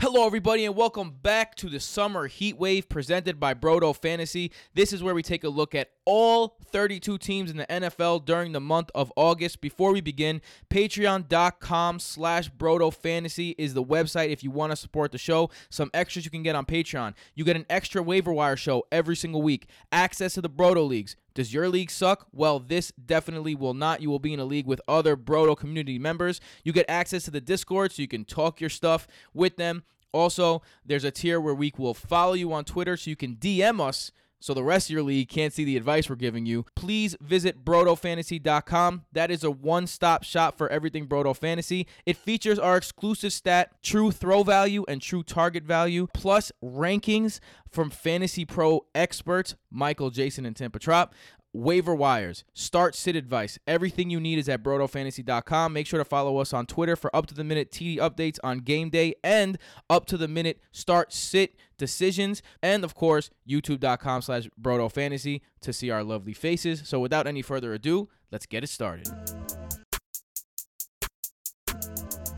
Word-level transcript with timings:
Hello, 0.00 0.24
everybody, 0.24 0.64
and 0.64 0.74
welcome 0.74 1.10
back 1.10 1.54
to 1.56 1.68
the 1.68 1.78
Summer 1.78 2.26
Heat 2.26 2.56
Wave 2.56 2.88
presented 2.88 3.38
by 3.38 3.52
Brodo 3.52 3.94
Fantasy. 3.94 4.50
This 4.72 4.94
is 4.94 5.02
where 5.02 5.14
we 5.14 5.22
take 5.22 5.44
a 5.44 5.50
look 5.50 5.74
at 5.74 5.90
all 6.04 6.56
32 6.72 7.18
teams 7.18 7.50
in 7.50 7.56
the 7.56 7.66
NFL 7.66 8.24
during 8.24 8.52
the 8.52 8.60
month 8.60 8.90
of 8.94 9.12
August. 9.16 9.60
Before 9.60 9.92
we 9.92 10.00
begin, 10.00 10.40
patreon.com 10.70 11.98
slash 11.98 12.50
Brodo 12.50 12.92
Fantasy 12.92 13.54
is 13.58 13.74
the 13.74 13.84
website 13.84 14.30
if 14.30 14.42
you 14.42 14.50
want 14.50 14.72
to 14.72 14.76
support 14.76 15.12
the 15.12 15.18
show. 15.18 15.50
Some 15.68 15.90
extras 15.94 16.24
you 16.24 16.30
can 16.30 16.42
get 16.42 16.56
on 16.56 16.64
Patreon. 16.64 17.14
You 17.34 17.44
get 17.44 17.56
an 17.56 17.66
extra 17.68 18.02
waiver 18.02 18.32
wire 18.32 18.56
show 18.56 18.84
every 18.90 19.16
single 19.16 19.42
week, 19.42 19.66
access 19.92 20.34
to 20.34 20.40
the 20.40 20.50
Brodo 20.50 20.86
Leagues. 20.86 21.16
Does 21.34 21.54
your 21.54 21.68
league 21.68 21.90
suck? 21.90 22.26
Well, 22.32 22.58
this 22.58 22.92
definitely 22.92 23.54
will 23.54 23.74
not. 23.74 24.02
You 24.02 24.10
will 24.10 24.18
be 24.18 24.34
in 24.34 24.40
a 24.40 24.44
league 24.44 24.66
with 24.66 24.80
other 24.88 25.16
Brodo 25.16 25.56
community 25.56 25.98
members. 25.98 26.40
You 26.64 26.72
get 26.72 26.86
access 26.88 27.24
to 27.24 27.30
the 27.30 27.40
Discord 27.40 27.92
so 27.92 28.02
you 28.02 28.08
can 28.08 28.24
talk 28.24 28.60
your 28.60 28.70
stuff 28.70 29.06
with 29.32 29.56
them. 29.56 29.84
Also, 30.12 30.62
there's 30.84 31.04
a 31.04 31.10
tier 31.10 31.40
where 31.40 31.54
we 31.54 31.72
will 31.76 31.94
follow 31.94 32.32
you 32.32 32.52
on 32.52 32.64
Twitter 32.64 32.96
so 32.96 33.10
you 33.10 33.16
can 33.16 33.36
DM 33.36 33.80
us 33.80 34.10
so 34.40 34.54
the 34.54 34.64
rest 34.64 34.88
of 34.88 34.94
your 34.94 35.02
league 35.02 35.28
can't 35.28 35.52
see 35.52 35.64
the 35.64 35.76
advice 35.76 36.08
we're 36.08 36.16
giving 36.16 36.46
you. 36.46 36.64
Please 36.74 37.16
visit 37.20 37.64
brodofantasy.com. 37.64 39.04
That 39.12 39.30
is 39.30 39.44
a 39.44 39.50
one-stop 39.50 40.24
shop 40.24 40.56
for 40.56 40.68
everything 40.68 41.06
Brodo 41.06 41.36
Fantasy. 41.36 41.86
It 42.06 42.16
features 42.16 42.58
our 42.58 42.76
exclusive 42.76 43.32
stat, 43.32 43.70
true 43.82 44.10
throw 44.10 44.42
value 44.42 44.84
and 44.88 45.00
true 45.00 45.22
target 45.22 45.64
value, 45.64 46.08
plus 46.12 46.50
rankings 46.64 47.38
from 47.68 47.90
Fantasy 47.90 48.44
Pro 48.44 48.86
experts 48.94 49.54
Michael, 49.70 50.10
Jason, 50.10 50.44
and 50.44 50.56
Tim 50.56 50.70
Petrop 50.70 51.14
waiver 51.52 51.94
wires, 51.94 52.44
start 52.54 52.94
sit 52.94 53.16
advice. 53.16 53.58
Everything 53.66 54.10
you 54.10 54.20
need 54.20 54.38
is 54.38 54.48
at 54.48 54.62
brodofantasy.com. 54.62 55.72
Make 55.72 55.86
sure 55.86 55.98
to 55.98 56.04
follow 56.04 56.38
us 56.38 56.52
on 56.52 56.66
Twitter 56.66 56.96
for 56.96 57.14
up 57.14 57.26
to 57.26 57.34
the 57.34 57.44
minute 57.44 57.70
TD 57.70 57.98
updates 57.98 58.38
on 58.44 58.58
game 58.58 58.90
day 58.90 59.14
and 59.24 59.58
up 59.88 60.06
to 60.06 60.16
the 60.16 60.28
minute 60.28 60.60
start 60.72 61.12
sit 61.12 61.56
decisions. 61.80 62.42
And 62.62 62.84
of 62.84 62.94
course, 62.94 63.30
youtube.com 63.48 64.22
slash 64.22 64.48
brodofantasy 64.60 65.40
to 65.62 65.72
see 65.72 65.90
our 65.90 66.04
lovely 66.04 66.34
faces. 66.34 66.82
So 66.84 67.00
without 67.00 67.26
any 67.26 67.42
further 67.42 67.74
ado, 67.74 68.08
let's 68.30 68.46
get 68.46 68.62
it 68.62 68.68
started. 68.68 69.08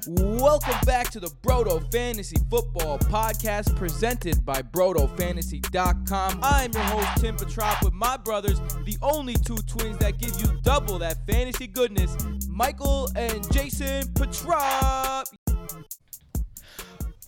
Welcome 0.09 0.75
back 0.85 1.11
to 1.11 1.21
the 1.21 1.29
Brodo 1.29 1.81
Fantasy 1.93 2.37
Football 2.51 2.99
Podcast 2.99 3.77
presented 3.77 4.45
by 4.45 4.61
BrodoFantasy.com. 4.63 6.41
I'm 6.43 6.73
your 6.73 6.83
host, 6.83 7.21
Tim 7.21 7.37
Petrop, 7.37 7.85
with 7.85 7.93
my 7.93 8.17
brothers, 8.17 8.59
the 8.85 8.97
only 9.01 9.35
two 9.35 9.59
twins 9.59 9.99
that 9.99 10.19
give 10.19 10.35
you 10.41 10.59
double 10.63 10.99
that 10.99 11.25
fantasy 11.27 11.69
goodness, 11.69 12.17
Michael 12.49 13.11
and 13.15 13.49
Jason 13.53 14.13
Petrop. 14.15 15.29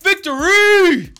Victory! 0.01 1.13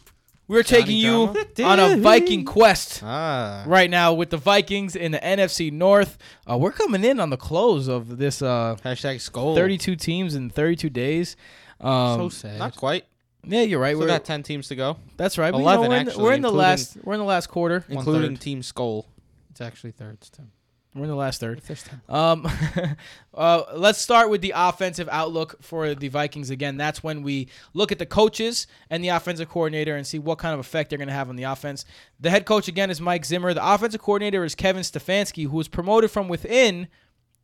We're 0.48 0.64
taking 0.64 0.98
you 0.98 1.36
on 1.64 1.80
a 1.80 1.98
Viking 1.98 2.46
quest 2.46 3.02
Ah. 3.04 3.64
right 3.66 3.90
now 3.90 4.14
with 4.14 4.30
the 4.30 4.38
Vikings 4.38 4.96
in 4.96 5.12
the 5.12 5.20
NFC 5.20 5.72
North. 5.72 6.18
Uh, 6.50 6.58
we're 6.58 6.72
coming 6.72 7.04
in 7.04 7.20
on 7.20 7.30
the 7.32 7.38
close 7.38 7.88
of 7.88 8.18
this 8.18 8.42
uh, 8.42 8.76
Hashtag 8.86 9.22
skull. 9.22 9.56
32 9.56 9.96
teams 9.96 10.36
in 10.36 10.50
32 10.50 10.90
days. 10.90 11.36
Um, 11.82 12.20
so 12.20 12.30
sad. 12.30 12.60
Not 12.60 12.76
quite. 12.76 13.06
yeah, 13.44 13.62
you're 13.62 13.80
right. 13.80 13.96
Still 13.96 14.02
We're, 14.02 14.08
got 14.08 14.24
10 14.26 14.44
teams 14.44 14.68
to 14.68 14.76
go, 14.76 14.98
that's 15.18 15.38
right. 15.38 15.52
But, 15.52 15.58
you 15.58 15.64
11 15.64 15.84
know, 15.84 15.90
we're, 15.90 15.96
in 15.98 16.06
the, 16.06 16.12
actually, 16.12 16.24
we're 16.24 16.34
in 16.34 16.42
the 16.42 16.52
last. 16.52 16.98
We're 17.04 17.14
in 17.14 17.20
the 17.20 17.26
last 17.26 17.48
quarter. 17.48 17.84
Including. 17.90 18.38
Team 18.38 18.62
Skull. 18.62 19.08
It's 19.50 19.62
actually 19.62 19.92
thirds, 19.92 20.30
Tim. 20.30 20.52
We're 20.96 21.04
in 21.04 21.10
the 21.10 21.16
last 21.16 21.42
third. 21.42 21.58
If 21.58 21.68
there's. 21.68 21.84
Um, 22.08 22.48
uh, 23.34 23.64
let's 23.76 24.00
start 24.00 24.30
with 24.30 24.40
the 24.40 24.54
offensive 24.56 25.10
outlook 25.12 25.62
for 25.62 25.94
the 25.94 26.08
Vikings. 26.08 26.50
Again, 26.50 26.78
that's 26.78 27.04
when 27.04 27.22
we 27.22 27.50
look 27.74 27.92
at 27.92 28.00
the 28.00 28.06
coaches 28.06 28.66
and 28.90 29.04
the 29.04 29.10
offensive 29.10 29.50
coordinator 29.50 29.98
and 29.98 30.08
see 30.08 30.20
what 30.20 30.38
kind 30.38 30.54
of 30.54 30.62
effect 30.62 30.90
they're 30.90 30.98
going 30.98 31.10
to 31.10 31.14
have 31.14 31.28
on 31.28 31.36
the 31.36 31.44
offense. 31.44 31.84
The 32.22 32.30
head 32.30 32.46
coach 32.46 32.70
again 32.70 32.90
is 32.90 33.02
Mike 33.02 33.26
Zimmer. 33.26 33.54
The 33.54 33.74
offensive 33.74 34.02
coordinator 34.02 34.46
is 34.46 34.56
Kevin 34.56 34.84
Stefanski, 34.84 35.50
who 35.50 35.58
was 35.58 35.68
promoted 35.68 36.12
from 36.12 36.30
within 36.30 36.88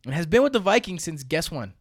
and 0.06 0.14
has 0.14 0.24
been 0.24 0.42
with 0.42 0.54
the 0.54 0.58
Vikings 0.58 1.04
since 1.04 1.22
guess 1.22 1.50
when? 1.50 1.74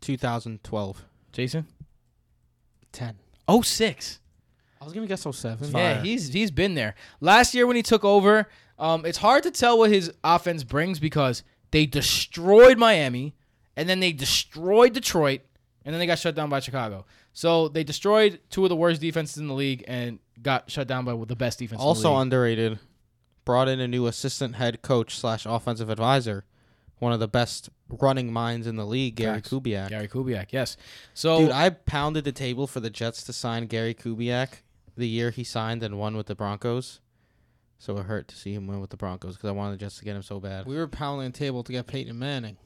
2012. 0.00 1.04
Jason. 1.32 1.68
Ten. 2.92 3.14
Oh 3.46 3.62
six. 3.62 4.18
I 4.80 4.84
was 4.84 4.92
gonna 4.92 5.06
guess 5.06 5.24
oh 5.26 5.32
seven. 5.32 5.70
Yeah, 5.70 6.02
he's 6.02 6.32
he's 6.32 6.50
been 6.50 6.74
there. 6.74 6.94
Last 7.20 7.54
year 7.54 7.66
when 7.66 7.76
he 7.76 7.82
took 7.82 8.04
over, 8.04 8.48
um, 8.80 9.04
it's 9.06 9.18
hard 9.18 9.42
to 9.44 9.50
tell 9.50 9.78
what 9.78 9.90
his 9.90 10.12
offense 10.24 10.64
brings 10.64 10.98
because 10.98 11.42
they 11.70 11.86
destroyed 11.86 12.78
Miami, 12.78 13.34
and 13.76 13.88
then 13.88 14.00
they 14.00 14.12
destroyed 14.12 14.92
Detroit, 14.92 15.42
and 15.84 15.94
then 15.94 16.00
they 16.00 16.06
got 16.06 16.18
shut 16.18 16.34
down 16.34 16.48
by 16.50 16.60
Chicago. 16.60 17.06
So 17.32 17.68
they 17.68 17.84
destroyed 17.84 18.40
two 18.50 18.64
of 18.64 18.68
the 18.70 18.76
worst 18.76 19.00
defenses 19.00 19.38
in 19.38 19.46
the 19.48 19.54
league 19.54 19.84
and 19.86 20.18
got 20.42 20.70
shut 20.70 20.88
down 20.88 21.04
by 21.04 21.14
the 21.24 21.36
best 21.36 21.58
defense. 21.58 21.80
in 21.80 21.86
Also 21.86 22.16
underrated. 22.16 22.78
Brought 23.44 23.68
in 23.68 23.80
a 23.80 23.88
new 23.88 24.06
assistant 24.06 24.56
head 24.56 24.82
coach 24.82 25.16
slash 25.16 25.46
offensive 25.46 25.90
advisor. 25.90 26.44
One 26.98 27.12
of 27.12 27.20
the 27.20 27.28
best 27.28 27.70
running 27.88 28.32
minds 28.32 28.66
in 28.66 28.76
the 28.76 28.84
league, 28.84 29.16
Gary 29.16 29.36
Facts. 29.36 29.48
Kubiak. 29.48 29.88
Gary 29.88 30.08
Kubiak. 30.08 30.48
Yes. 30.50 30.76
So 31.14 31.40
Dude, 31.40 31.50
I 31.50 31.70
pounded 31.70 32.24
the 32.24 32.32
table 32.32 32.66
for 32.66 32.80
the 32.80 32.90
Jets 32.90 33.22
to 33.24 33.32
sign 33.32 33.66
Gary 33.66 33.94
Kubiak 33.94 34.48
the 34.96 35.08
year 35.08 35.30
he 35.30 35.42
signed 35.42 35.82
and 35.82 35.98
won 35.98 36.16
with 36.16 36.26
the 36.26 36.34
Broncos. 36.34 37.00
So 37.80 37.96
it 37.96 38.04
hurt 38.04 38.28
to 38.28 38.36
see 38.36 38.52
him 38.54 38.66
win 38.68 38.80
with 38.80 38.90
the 38.90 38.96
Broncos 38.96 39.34
because 39.36 39.48
I 39.48 39.52
wanted 39.52 39.72
the 39.72 39.84
Jets 39.84 39.98
to 39.98 40.04
get 40.04 40.14
him 40.14 40.22
so 40.22 40.38
bad. 40.38 40.66
We 40.66 40.76
were 40.76 40.86
pounding 40.86 41.32
the 41.32 41.36
table 41.38 41.62
to 41.64 41.72
get 41.72 41.86
Peyton 41.88 42.16
Manning. 42.18 42.56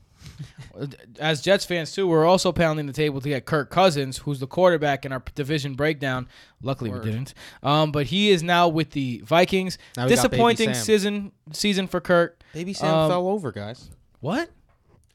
as 1.20 1.40
Jets 1.40 1.64
fans 1.64 1.92
too, 1.92 2.06
we're 2.06 2.24
also 2.24 2.50
pounding 2.52 2.86
the 2.86 2.92
table 2.92 3.20
to 3.20 3.28
get 3.28 3.44
Kirk 3.44 3.70
Cousins, 3.70 4.18
who's 4.18 4.40
the 4.40 4.46
quarterback 4.46 5.04
in 5.04 5.12
our 5.12 5.22
division 5.34 5.74
breakdown. 5.74 6.26
Luckily, 6.62 6.90
Word. 6.90 7.04
we 7.04 7.10
didn't. 7.12 7.34
Um, 7.62 7.92
but 7.92 8.06
he 8.06 8.30
is 8.30 8.42
now 8.42 8.68
with 8.68 8.90
the 8.90 9.20
Vikings. 9.24 9.78
Now 9.96 10.04
we 10.06 10.10
got 10.10 10.16
Baby 10.16 10.28
Disappointing 10.30 10.74
season 10.74 11.32
season 11.52 11.86
for 11.86 12.00
Kirk. 12.00 12.40
Baby 12.52 12.72
Sam 12.72 12.92
Um, 12.94 13.10
fell 13.10 13.28
over, 13.28 13.52
guys. 13.52 13.90
What? 14.20 14.50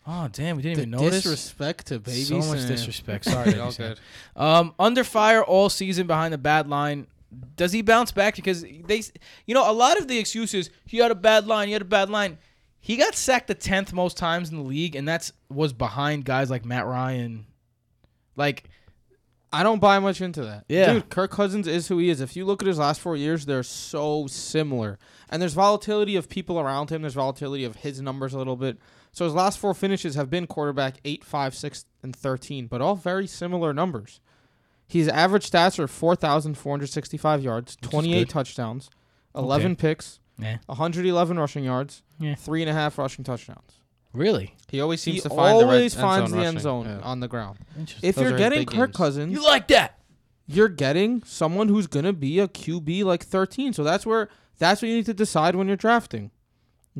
Oh 0.07 0.27
damn, 0.31 0.55
we 0.55 0.61
didn't 0.63 0.77
The 0.77 0.81
even 0.83 0.91
notice. 0.91 1.23
disrespect 1.23 1.87
to 1.87 1.99
baby. 1.99 2.21
so 2.23 2.37
much 2.39 2.65
disrespect. 2.67 3.25
Sorry, 3.25 3.59
All 3.59 3.71
good. 3.71 3.99
Um, 4.35 4.73
under 4.79 5.03
fire 5.03 5.43
all 5.43 5.69
season 5.69 6.07
behind 6.07 6.33
the 6.33 6.37
bad 6.37 6.67
line. 6.69 7.07
Does 7.55 7.71
he 7.71 7.81
bounce 7.81 8.11
back? 8.11 8.35
Because 8.35 8.61
they, 8.61 9.03
you 9.45 9.53
know, 9.53 9.69
a 9.69 9.73
lot 9.73 9.99
of 9.99 10.07
the 10.07 10.17
excuses. 10.17 10.69
He 10.85 10.97
had 10.97 11.11
a 11.11 11.15
bad 11.15 11.47
line. 11.47 11.67
He 11.67 11.73
had 11.73 11.81
a 11.81 11.85
bad 11.85 12.09
line. 12.09 12.37
He 12.79 12.95
got 12.95 13.15
sacked 13.15 13.47
the 13.47 13.55
tenth 13.55 13.93
most 13.93 14.17
times 14.17 14.49
in 14.49 14.57
the 14.57 14.63
league, 14.63 14.95
and 14.95 15.07
that's 15.07 15.31
was 15.49 15.73
behind 15.73 16.25
guys 16.25 16.49
like 16.49 16.65
Matt 16.65 16.85
Ryan. 16.85 17.45
Like, 18.35 18.69
I 19.51 19.63
don't 19.63 19.79
buy 19.79 19.99
much 19.99 20.21
into 20.21 20.41
that. 20.43 20.65
Yeah. 20.69 20.93
Dude, 20.93 21.09
Kirk 21.09 21.31
Cousins 21.31 21.67
is 21.67 21.87
who 21.87 21.97
he 21.97 22.09
is. 22.09 22.21
If 22.21 22.35
you 22.35 22.45
look 22.45 22.61
at 22.61 22.67
his 22.67 22.77
last 22.77 23.01
four 23.01 23.17
years, 23.17 23.45
they're 23.45 23.63
so 23.63 24.27
similar. 24.27 24.97
And 25.29 25.41
there's 25.41 25.53
volatility 25.53 26.15
of 26.15 26.29
people 26.29 26.59
around 26.59 26.89
him. 26.89 27.01
There's 27.01 27.15
volatility 27.15 27.63
of 27.63 27.77
his 27.77 28.01
numbers 28.01 28.33
a 28.33 28.37
little 28.37 28.55
bit. 28.55 28.77
So 29.11 29.25
his 29.25 29.33
last 29.33 29.57
four 29.57 29.73
finishes 29.73 30.15
have 30.15 30.29
been 30.29 30.47
quarterback 30.47 30.99
8, 31.03 31.23
5, 31.23 31.55
6, 31.55 31.85
and 32.03 32.15
13, 32.15 32.67
but 32.67 32.81
all 32.81 32.95
very 32.95 33.27
similar 33.27 33.73
numbers. 33.73 34.21
His 34.89 35.07
average 35.07 35.49
stats 35.49 35.77
are 35.79 35.87
4,465 35.87 37.43
yards, 37.43 37.75
28 37.81 38.27
touchdowns, 38.27 38.89
11 39.35 39.75
picks, 39.75 40.19
yeah, 40.37 40.57
111 40.65 41.37
rushing 41.37 41.63
yards, 41.63 42.01
Yeah. 42.19 42.35
three 42.35 42.61
and 42.61 42.69
a 42.69 42.73
half 42.73 42.97
rushing 42.97 43.23
touchdowns. 43.23 43.79
really 44.11 44.55
He 44.69 44.81
always 44.81 44.99
seems 45.01 45.17
he 45.17 45.21
to 45.21 45.29
find 45.29 45.59
the 45.59 45.65
red 45.67 45.75
always 45.75 45.95
end 45.95 46.27
zone 46.29 46.31
the 46.39 46.45
end 46.45 46.59
zone 46.61 46.85
Yeah. 46.87 46.99
on 47.03 47.19
the 47.19 47.27
ground. 47.27 47.59
interesting. 47.77 48.09
If 48.09 48.15
Those 48.15 48.29
you're 48.29 48.37
getting 48.39 48.59
big 48.61 48.67
Kirk 48.71 48.89
games. 48.89 48.97
Cousins, 48.97 49.31
you 49.33 49.43
like 49.43 49.67
that? 49.67 49.99
you're 50.47 50.67
getting 50.67 51.21
someone 51.23 51.67
who's 51.67 51.85
gonna 51.85 52.11
be 52.13 52.39
a 52.39 52.47
QB 52.47 53.03
like 53.03 53.23
13. 53.23 53.71
So 53.73 53.83
that's 53.83 54.07
where 54.07 54.27
that's 54.57 54.81
what 54.81 54.89
you 54.89 54.95
need 54.95 55.05
to 55.05 55.13
decide 55.13 55.55
when 55.55 55.67
you're 55.67 55.77
drafting. 55.77 56.31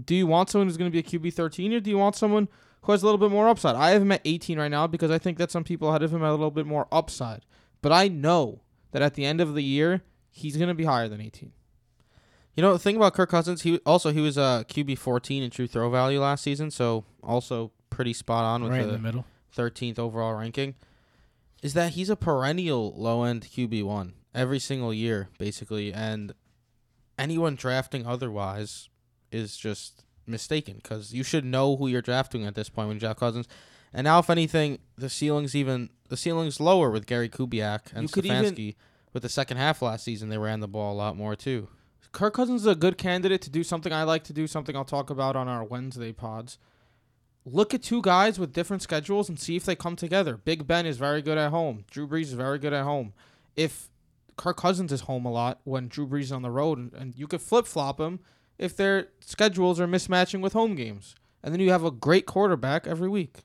Do 0.06 0.14
you 0.14 0.28
want 0.28 0.52
someone 0.52 0.68
who's 0.68 0.78
gonna 0.78 0.92
be 0.92 1.00
a 1.00 1.04
QB 1.04 1.32
13, 1.34 1.74
or 1.74 1.80
do 1.80 1.90
you 1.90 1.98
want 1.98 2.16
someone 2.16 2.48
who 2.84 2.92
has 2.92 3.02
a 3.02 3.06
little 3.06 3.18
bit 3.18 3.32
more 3.32 3.48
upside? 3.50 3.76
I 3.76 3.90
have 3.90 4.04
him 4.04 4.12
at 4.12 4.22
18 4.24 4.60
right 4.60 4.70
now 4.70 4.86
because 4.86 5.10
I 5.10 5.18
think 5.18 5.40
that 5.40 5.50
some 5.50 5.64
people 5.64 5.90
ahead 5.90 6.04
of 6.04 6.14
him 6.14 6.20
have 6.22 6.30
a 6.30 6.34
little 6.34 6.52
bit 6.52 6.68
more 6.68 6.88
upside. 6.92 7.44
But 7.82 7.92
I 7.92 8.08
know 8.08 8.62
that 8.92 9.02
at 9.02 9.14
the 9.14 9.26
end 9.26 9.42
of 9.42 9.54
the 9.54 9.64
year, 9.64 10.02
he's 10.32 10.58
gonna 10.58 10.74
be 10.74 10.86
higher 10.86 11.08
than 11.08 11.22
18. 11.22 11.52
You 12.56 12.64
know 12.64 12.74
the 12.74 12.80
thing 12.80 12.96
about 12.96 13.14
Kirk 13.14 13.30
Cousins, 13.30 13.62
he 13.62 13.78
also 13.86 14.12
he 14.12 14.20
was 14.20 14.38
a 14.38 14.66
QB 14.68 14.98
14 14.98 15.44
in 15.44 15.50
true 15.50 15.68
throw 15.68 15.90
value 15.90 16.20
last 16.20 16.44
season, 16.44 16.72
so 16.72 17.06
also 17.24 17.72
pretty 17.90 18.14
spot 18.14 18.44
on 18.44 18.64
with 18.64 18.72
Right 18.72 18.86
the 18.86 18.94
the 18.94 19.00
middle. 19.00 19.26
13th 19.56 19.98
overall 20.00 20.34
ranking. 20.34 20.76
Is 21.62 21.74
that 21.74 21.92
he's 21.94 22.10
a 22.10 22.16
perennial 22.16 22.94
low 22.96 23.24
end 23.24 23.44
QB 23.44 23.84
one 23.84 24.14
every 24.34 24.60
single 24.60 24.94
year 24.94 25.30
basically, 25.38 25.94
and 25.94 26.34
anyone 27.18 27.56
drafting 27.56 28.06
otherwise 28.06 28.90
is 29.32 29.58
just 29.58 30.04
mistaken 30.26 30.80
because 30.82 31.14
you 31.14 31.24
should 31.24 31.46
know 31.46 31.76
who 31.76 31.88
you're 31.88 32.02
drafting 32.02 32.46
at 32.46 32.56
this 32.56 32.70
point 32.70 32.88
when 32.88 32.96
you 32.96 33.02
draft 33.02 33.20
Cousins. 33.20 33.48
And 33.94 34.06
now, 34.06 34.20
if 34.20 34.30
anything, 34.30 34.80
the 34.98 35.10
ceiling's 35.10 35.56
even 35.56 35.90
the 36.10 36.18
ceiling's 36.18 36.60
lower 36.60 36.90
with 36.90 37.06
Gary 37.06 37.30
Kubiak 37.30 37.94
and 37.94 38.04
You 38.04 38.10
could 38.10 38.26
even- 38.26 38.56
Stefanski. 38.56 38.76
With 39.12 39.24
the 39.24 39.30
second 39.30 39.58
half 39.58 39.82
last 39.82 40.04
season, 40.04 40.30
they 40.30 40.38
ran 40.38 40.60
the 40.60 40.68
ball 40.68 40.94
a 40.94 40.96
lot 40.96 41.18
more 41.18 41.36
too. 41.36 41.68
Kirk 42.12 42.36
Cousins 42.36 42.62
is 42.62 42.68
a 42.68 42.76
good 42.76 42.98
candidate 42.98 43.42
to 43.42 43.50
do 43.50 43.64
something 43.64 43.92
I 43.92 44.04
like 44.04 44.24
to 44.26 44.34
do, 44.34 44.46
something 44.48 44.76
I'll 44.76 44.86
talk 44.86 45.10
about 45.10 45.36
on 45.36 45.48
our 45.48 45.64
Wednesday 45.64 46.12
pods. 46.12 46.60
Look 47.46 47.74
at 47.74 47.82
two 47.82 48.02
guys 48.04 48.38
with 48.38 48.54
different 48.54 48.84
schedules 48.84 49.30
and 49.30 49.40
see 49.40 49.56
if 49.56 49.66
they 49.66 49.76
come 49.76 49.96
together. 49.96 50.38
Big 50.38 50.68
Ben 50.68 50.86
is 50.86 50.98
very 50.98 51.22
good 51.24 51.38
at 51.40 51.50
home. 51.50 51.86
Drew 51.90 52.08
Brees 52.08 52.24
is 52.24 52.34
very 52.34 52.60
good 52.60 52.74
at 52.74 52.84
home. 52.84 53.14
if 53.56 53.90
Kirk 54.38 54.56
Cousins 54.58 54.94
is 54.94 55.02
home 55.02 55.26
a 55.26 55.32
lot 55.32 55.60
when 55.66 55.88
Drew 55.90 56.08
Brees 56.08 56.22
is 56.22 56.32
on 56.32 56.44
the 56.44 56.52
road, 56.52 56.78
and, 56.78 56.94
and 56.94 57.14
you 57.18 57.28
could 57.28 57.42
flip 57.42 57.66
flop 57.66 58.00
him 58.00 58.20
if 58.58 58.74
their 58.76 59.10
schedules 59.20 59.80
are 59.82 59.88
mismatching 59.88 60.40
with 60.40 60.54
home 60.54 60.76
games, 60.76 61.14
and 61.44 61.54
then 61.54 61.60
you 61.60 61.72
have 61.72 61.84
a 61.84 61.92
great 61.92 62.26
quarterback 62.26 62.88
every 62.88 63.10
week. 63.10 63.40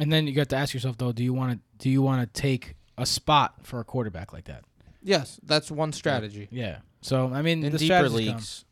And 0.00 0.10
then 0.12 0.26
you 0.26 0.32
got 0.34 0.48
to 0.48 0.56
ask 0.56 0.72
yourself 0.74 0.96
though, 0.98 1.12
do 1.12 1.22
you 1.22 1.32
want 1.32 1.52
to 1.52 1.58
do 1.78 1.90
you 1.90 2.02
want 2.02 2.22
to 2.22 2.40
take 2.40 2.74
a 2.98 3.06
spot 3.06 3.54
for 3.62 3.80
a 3.80 3.84
quarterback 3.84 4.32
like 4.32 4.44
that? 4.44 4.64
Yes, 5.02 5.38
that's 5.44 5.70
one 5.70 5.92
strategy. 5.92 6.48
Yeah. 6.50 6.78
So 7.00 7.32
I 7.32 7.42
mean, 7.42 7.62
In 7.64 7.72
the 7.72 7.78
deeper 7.78 7.94
strategies 7.94 8.26
come. 8.28 8.34
leagues, 8.36 8.64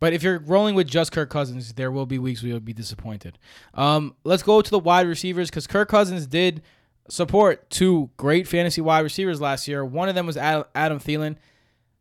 But 0.00 0.12
if 0.12 0.22
you're 0.22 0.38
rolling 0.40 0.74
with 0.74 0.86
just 0.88 1.12
Kirk 1.12 1.30
Cousins, 1.30 1.72
there 1.74 1.90
will 1.90 2.06
be 2.06 2.18
weeks 2.18 2.42
where 2.42 2.50
you'll 2.50 2.60
be 2.60 2.72
disappointed. 2.74 3.38
Um, 3.74 4.14
let's 4.24 4.42
go 4.42 4.60
to 4.60 4.70
the 4.70 4.78
wide 4.78 5.06
receivers 5.06 5.48
because 5.50 5.66
Kirk 5.66 5.88
Cousins 5.88 6.26
did 6.26 6.62
support 7.08 7.70
two 7.70 8.10
great 8.18 8.46
fantasy 8.46 8.80
wide 8.82 9.00
receivers 9.00 9.40
last 9.40 9.66
year. 9.68 9.84
One 9.84 10.08
of 10.10 10.14
them 10.14 10.26
was 10.26 10.36
Adam, 10.36 10.66
Thielen. 11.00 11.36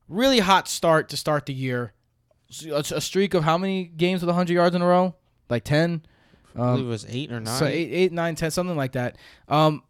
Really 0.09 0.39
hot 0.39 0.67
start 0.67 1.09
to 1.09 1.17
start 1.17 1.45
the 1.45 1.53
year. 1.53 1.93
A, 2.69 2.83
a 2.95 3.01
streak 3.01 3.33
of 3.33 3.43
how 3.43 3.57
many 3.57 3.85
games 3.85 4.21
with 4.21 4.27
100 4.29 4.53
yards 4.53 4.75
in 4.75 4.81
a 4.81 4.87
row? 4.87 5.15
Like 5.49 5.63
10? 5.63 6.01
I 6.57 6.71
believe 6.71 6.79
it 6.79 6.83
Um, 6.83 6.89
was 6.89 7.05
eight 7.09 7.31
or 7.31 7.39
nine. 7.39 7.59
so 7.59 7.65
eight, 7.65 7.89
eight, 7.91 8.11
nine, 8.11 8.35
ten, 8.35 8.51
something 8.51 8.75
like 8.77 8.93
that. 8.93 9.17
Um, 9.47 9.83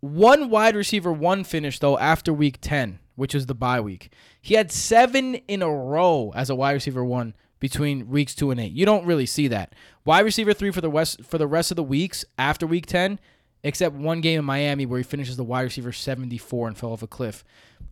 one 0.00 0.50
wide 0.50 0.74
receiver, 0.76 1.12
one 1.12 1.44
finish 1.44 1.78
though 1.78 1.98
after 1.98 2.32
week 2.32 2.58
ten, 2.60 2.98
which 3.14 3.34
is 3.34 3.46
the 3.46 3.54
bye 3.54 3.80
week. 3.80 4.10
He 4.40 4.54
had 4.54 4.72
seven 4.72 5.36
in 5.46 5.62
a 5.62 5.70
row 5.72 6.32
as 6.34 6.50
a 6.50 6.54
wide 6.54 6.72
receiver 6.72 7.04
one 7.04 7.34
between 7.60 8.08
weeks 8.08 8.34
two 8.34 8.50
and 8.50 8.58
eight. 8.60 8.72
You 8.72 8.84
don't 8.84 9.06
really 9.06 9.26
see 9.26 9.46
that. 9.48 9.74
Wide 10.04 10.24
receiver 10.24 10.52
three 10.52 10.72
for 10.72 10.80
the 10.80 10.90
west 10.90 11.22
for 11.24 11.38
the 11.38 11.46
rest 11.46 11.70
of 11.70 11.76
the 11.76 11.82
weeks 11.84 12.24
after 12.36 12.66
week 12.66 12.86
ten, 12.86 13.20
except 13.62 13.94
one 13.94 14.20
game 14.20 14.40
in 14.40 14.44
Miami 14.44 14.86
where 14.86 14.98
he 14.98 15.04
finishes 15.04 15.36
the 15.36 15.44
wide 15.44 15.62
receiver 15.62 15.92
seventy 15.92 16.38
four 16.38 16.66
and 16.66 16.76
fell 16.76 16.92
off 16.92 17.02
a 17.02 17.06
cliff. 17.06 17.44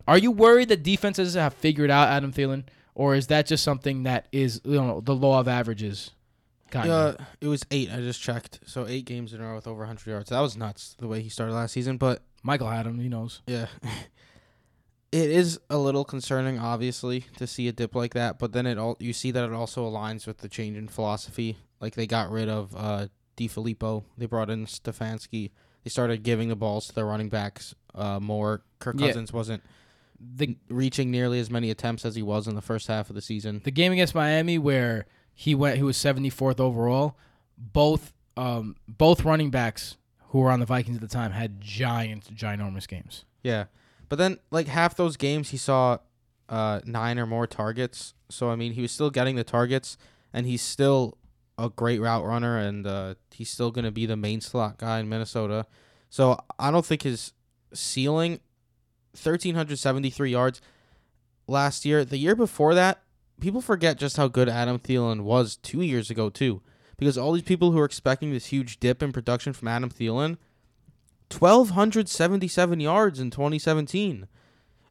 Are 0.07 0.17
you 0.17 0.31
worried 0.31 0.67
that 0.69 0.83
defenses 0.83 1.35
have 1.35 1.53
figured 1.53 1.89
out 1.91 2.09
Adam 2.09 2.33
Thielen, 2.33 2.63
or 2.95 3.15
is 3.15 3.27
that 3.27 3.45
just 3.45 3.63
something 3.63 4.03
that 4.03 4.27
is 4.33 4.59
you 4.65 4.73
know 4.81 4.99
the 4.99 5.15
law 5.15 5.39
of 5.39 5.47
averages? 5.47 6.11
Of. 6.75 7.15
Uh, 7.19 7.23
it 7.41 7.47
was 7.47 7.63
eight. 7.71 7.89
I 7.91 7.97
just 7.97 8.21
checked. 8.21 8.59
So 8.65 8.87
eight 8.87 9.05
games 9.05 9.33
in 9.33 9.41
a 9.41 9.47
row 9.47 9.55
with 9.55 9.67
over 9.67 9.79
100 9.79 10.09
yards. 10.09 10.29
That 10.29 10.39
was 10.39 10.55
nuts 10.57 10.95
the 10.99 11.07
way 11.07 11.21
he 11.21 11.29
started 11.29 11.53
last 11.53 11.73
season. 11.73 11.97
But 11.97 12.21
Michael 12.43 12.69
had 12.69 12.85
him. 12.87 12.99
He 12.99 13.09
knows. 13.09 13.41
yeah, 13.47 13.67
it 15.11 15.29
is 15.29 15.59
a 15.69 15.77
little 15.77 16.05
concerning, 16.05 16.57
obviously, 16.57 17.25
to 17.37 17.45
see 17.45 17.67
a 17.67 17.71
dip 17.71 17.95
like 17.95 18.13
that. 18.13 18.39
But 18.39 18.53
then 18.53 18.65
it 18.65 18.77
all 18.77 18.97
you 18.99 19.13
see 19.13 19.31
that 19.31 19.43
it 19.43 19.53
also 19.53 19.89
aligns 19.89 20.25
with 20.25 20.37
the 20.39 20.49
change 20.49 20.77
in 20.77 20.87
philosophy. 20.87 21.57
Like 21.79 21.95
they 21.95 22.07
got 22.07 22.31
rid 22.31 22.47
of 22.47 22.73
uh, 22.75 23.07
DeFilippo. 23.37 24.03
They 24.17 24.25
brought 24.25 24.49
in 24.49 24.65
Stefanski. 24.65 25.51
They 25.83 25.89
started 25.89 26.23
giving 26.23 26.49
the 26.49 26.55
balls 26.55 26.87
to 26.87 26.95
their 26.95 27.05
running 27.05 27.29
backs 27.29 27.73
uh, 27.95 28.19
more. 28.19 28.63
Kirk 28.79 28.99
Yeah. 28.99 29.07
Cousins 29.07 29.33
wasn't 29.33 29.63
The 30.19 30.55
reaching 30.69 31.09
nearly 31.09 31.39
as 31.39 31.49
many 31.49 31.71
attempts 31.71 32.05
as 32.05 32.15
he 32.15 32.21
was 32.21 32.47
in 32.47 32.53
the 32.55 32.61
first 32.61 32.87
half 32.87 33.09
of 33.09 33.15
the 33.15 33.21
season. 33.21 33.61
the 33.63 33.71
game 33.71 33.91
against 33.91 34.13
Miami 34.13 34.59
where 34.59 35.07
he 35.33 35.55
went 35.55 35.77
he 35.77 35.83
was 35.83 35.97
74th 35.97 36.59
overall 36.59 37.17
both 37.57 38.13
um 38.37 38.75
both 38.87 39.23
running 39.23 39.49
backs 39.49 39.97
who 40.29 40.39
were 40.39 40.51
on 40.51 40.59
the 40.59 40.65
Vikings 40.65 40.95
at 40.95 41.01
the 41.01 41.07
time 41.07 41.31
had 41.31 41.59
giant 41.59 42.33
ginormous 42.33 42.87
games. 42.87 43.25
Yeah. 43.43 43.65
But 44.07 44.17
then 44.17 44.39
like 44.49 44.67
half 44.67 44.95
those 44.95 45.17
games 45.17 45.49
he 45.49 45.57
saw 45.57 45.97
uh 46.49 46.79
nine 46.85 47.19
or 47.19 47.25
more 47.25 47.47
targets. 47.47 48.13
So 48.29 48.49
I 48.49 48.55
mean 48.55 48.73
he 48.73 48.81
was 48.81 48.91
still 48.91 49.09
getting 49.09 49.35
the 49.35 49.43
targets 49.43 49.97
and 50.33 50.45
he's 50.45 50.61
still 50.61 51.17
a 51.57 51.69
great 51.69 51.99
route 51.99 52.23
runner 52.23 52.57
and 52.57 52.87
uh 52.87 53.15
he's 53.31 53.49
still 53.49 53.71
gonna 53.71 53.91
be 53.91 54.05
the 54.05 54.15
main 54.17 54.41
slot 54.41 54.77
guy 54.77 54.99
in 54.99 55.09
Minnesota. 55.09 55.65
So 56.09 56.37
I 56.57 56.71
don't 56.71 56.85
think 56.85 57.03
his 57.03 57.33
ceiling 57.73 58.39
thirteen 59.13 59.55
hundred 59.55 59.79
seventy 59.79 60.09
three 60.09 60.31
yards 60.31 60.61
last 61.47 61.85
year. 61.85 62.03
The 62.05 62.17
year 62.17 62.35
before 62.35 62.73
that, 62.75 63.01
people 63.41 63.61
forget 63.61 63.97
just 63.97 64.15
how 64.15 64.29
good 64.29 64.47
Adam 64.47 64.79
Thielen 64.79 65.21
was 65.21 65.57
two 65.57 65.81
years 65.81 66.09
ago 66.09 66.29
too. 66.29 66.61
Because 66.97 67.17
all 67.17 67.33
these 67.33 67.43
people 67.43 67.71
who 67.71 67.79
are 67.79 67.85
expecting 67.85 68.31
this 68.31 68.47
huge 68.47 68.79
dip 68.79 69.03
in 69.03 69.11
production 69.11 69.51
from 69.53 69.67
Adam 69.67 69.89
Thielen 69.89 70.37
1,277 71.39 72.79
yards 72.79 73.19
in 73.19 73.31
2017. 73.31 74.27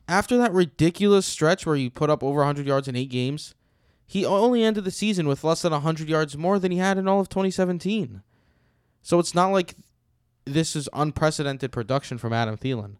After 0.09 0.37
that 0.39 0.53
ridiculous 0.53 1.27
stretch 1.27 1.65
where 1.65 1.77
he 1.77 1.89
put 1.89 2.11
up 2.11 2.25
over 2.25 2.39
100 2.39 2.67
yards 2.67 2.89
in 2.89 2.97
eight 2.97 3.11
games, 3.11 3.55
he 4.07 4.25
only 4.25 4.65
ended 4.65 4.85
the 4.85 4.91
season 4.91 5.29
with 5.29 5.45
less 5.45 5.63
than 5.63 5.73
100 5.73 6.09
yards 6.09 6.37
more 6.37 6.59
than 6.59 6.73
he 6.73 6.79
had 6.79 6.99
in 6.99 7.07
all 7.07 7.21
of 7.21 7.29
2017. 7.29 8.23
So 9.03 9.19
it's 9.19 9.35
not 9.35 9.49
like 9.49 9.77
this 10.45 10.75
is 10.75 10.89
unprecedented 10.93 11.71
production 11.71 12.19
from 12.19 12.33
Adam 12.33 12.57
Thielen. 12.57 12.97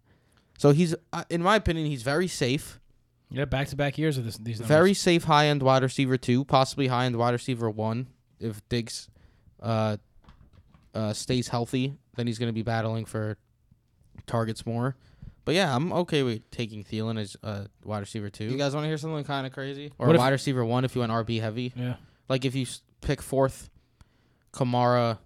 So 0.57 0.71
he's, 0.71 0.95
uh, 1.13 1.25
in 1.29 1.43
my 1.43 1.57
opinion, 1.57 1.87
he's 1.87 2.03
very 2.03 2.29
safe. 2.29 2.79
Yeah, 3.31 3.45
back 3.45 3.69
to 3.69 3.77
back 3.77 3.97
years 3.99 4.19
of 4.19 4.25
this 4.25 4.37
these 4.39 4.59
numbers. 4.59 4.69
Very 4.77 4.95
safe 4.95 5.25
high 5.25 5.47
end 5.47 5.63
wide 5.63 5.83
receiver 5.83 6.17
two, 6.17 6.45
possibly 6.45 6.89
high 6.89 7.05
end 7.07 7.17
wide 7.17 7.31
receiver 7.33 7.71
one 7.71 8.09
if 8.41 8.67
Diggs 8.69 9.09
uh, 9.63 9.97
uh, 10.95 11.13
stays 11.13 11.49
healthy. 11.49 11.95
Then 12.17 12.27
he's 12.27 12.39
going 12.39 12.49
to 12.49 12.53
be 12.55 12.63
battling 12.63 13.05
for 13.05 13.37
targets 14.27 14.67
more. 14.67 14.97
But 15.45 15.55
yeah, 15.55 15.75
I'm 15.75 15.93
okay 15.93 16.23
with 16.23 16.49
taking 16.51 16.85
Thielen 16.85 17.19
as 17.21 17.37
uh, 17.43 17.65
wide 17.85 18.01
receiver 18.01 18.31
two 18.31 18.45
You 18.45 18.59
guys 18.59 18.75
want 18.75 18.85
to 18.85 18.89
hear 18.89 18.99
something 18.99 19.25
kind 19.25 19.47
of 19.47 19.53
crazy? 19.53 19.93
or 19.99 20.09
What 20.09 20.17
if- 20.17 20.21
wide 20.21 20.31
receiver 20.33 20.65
one 20.65 20.85
if 20.85 20.95
you 20.95 21.01
went 21.01 21.13
RB 21.13 21.41
heavy. 21.41 21.73
Yeah. 21.77 21.95
Like 22.29 22.45
if 22.45 22.55
you 22.55 22.67
pick 23.01 23.23
fourth, 23.23 23.71
Kamara, 24.53 25.19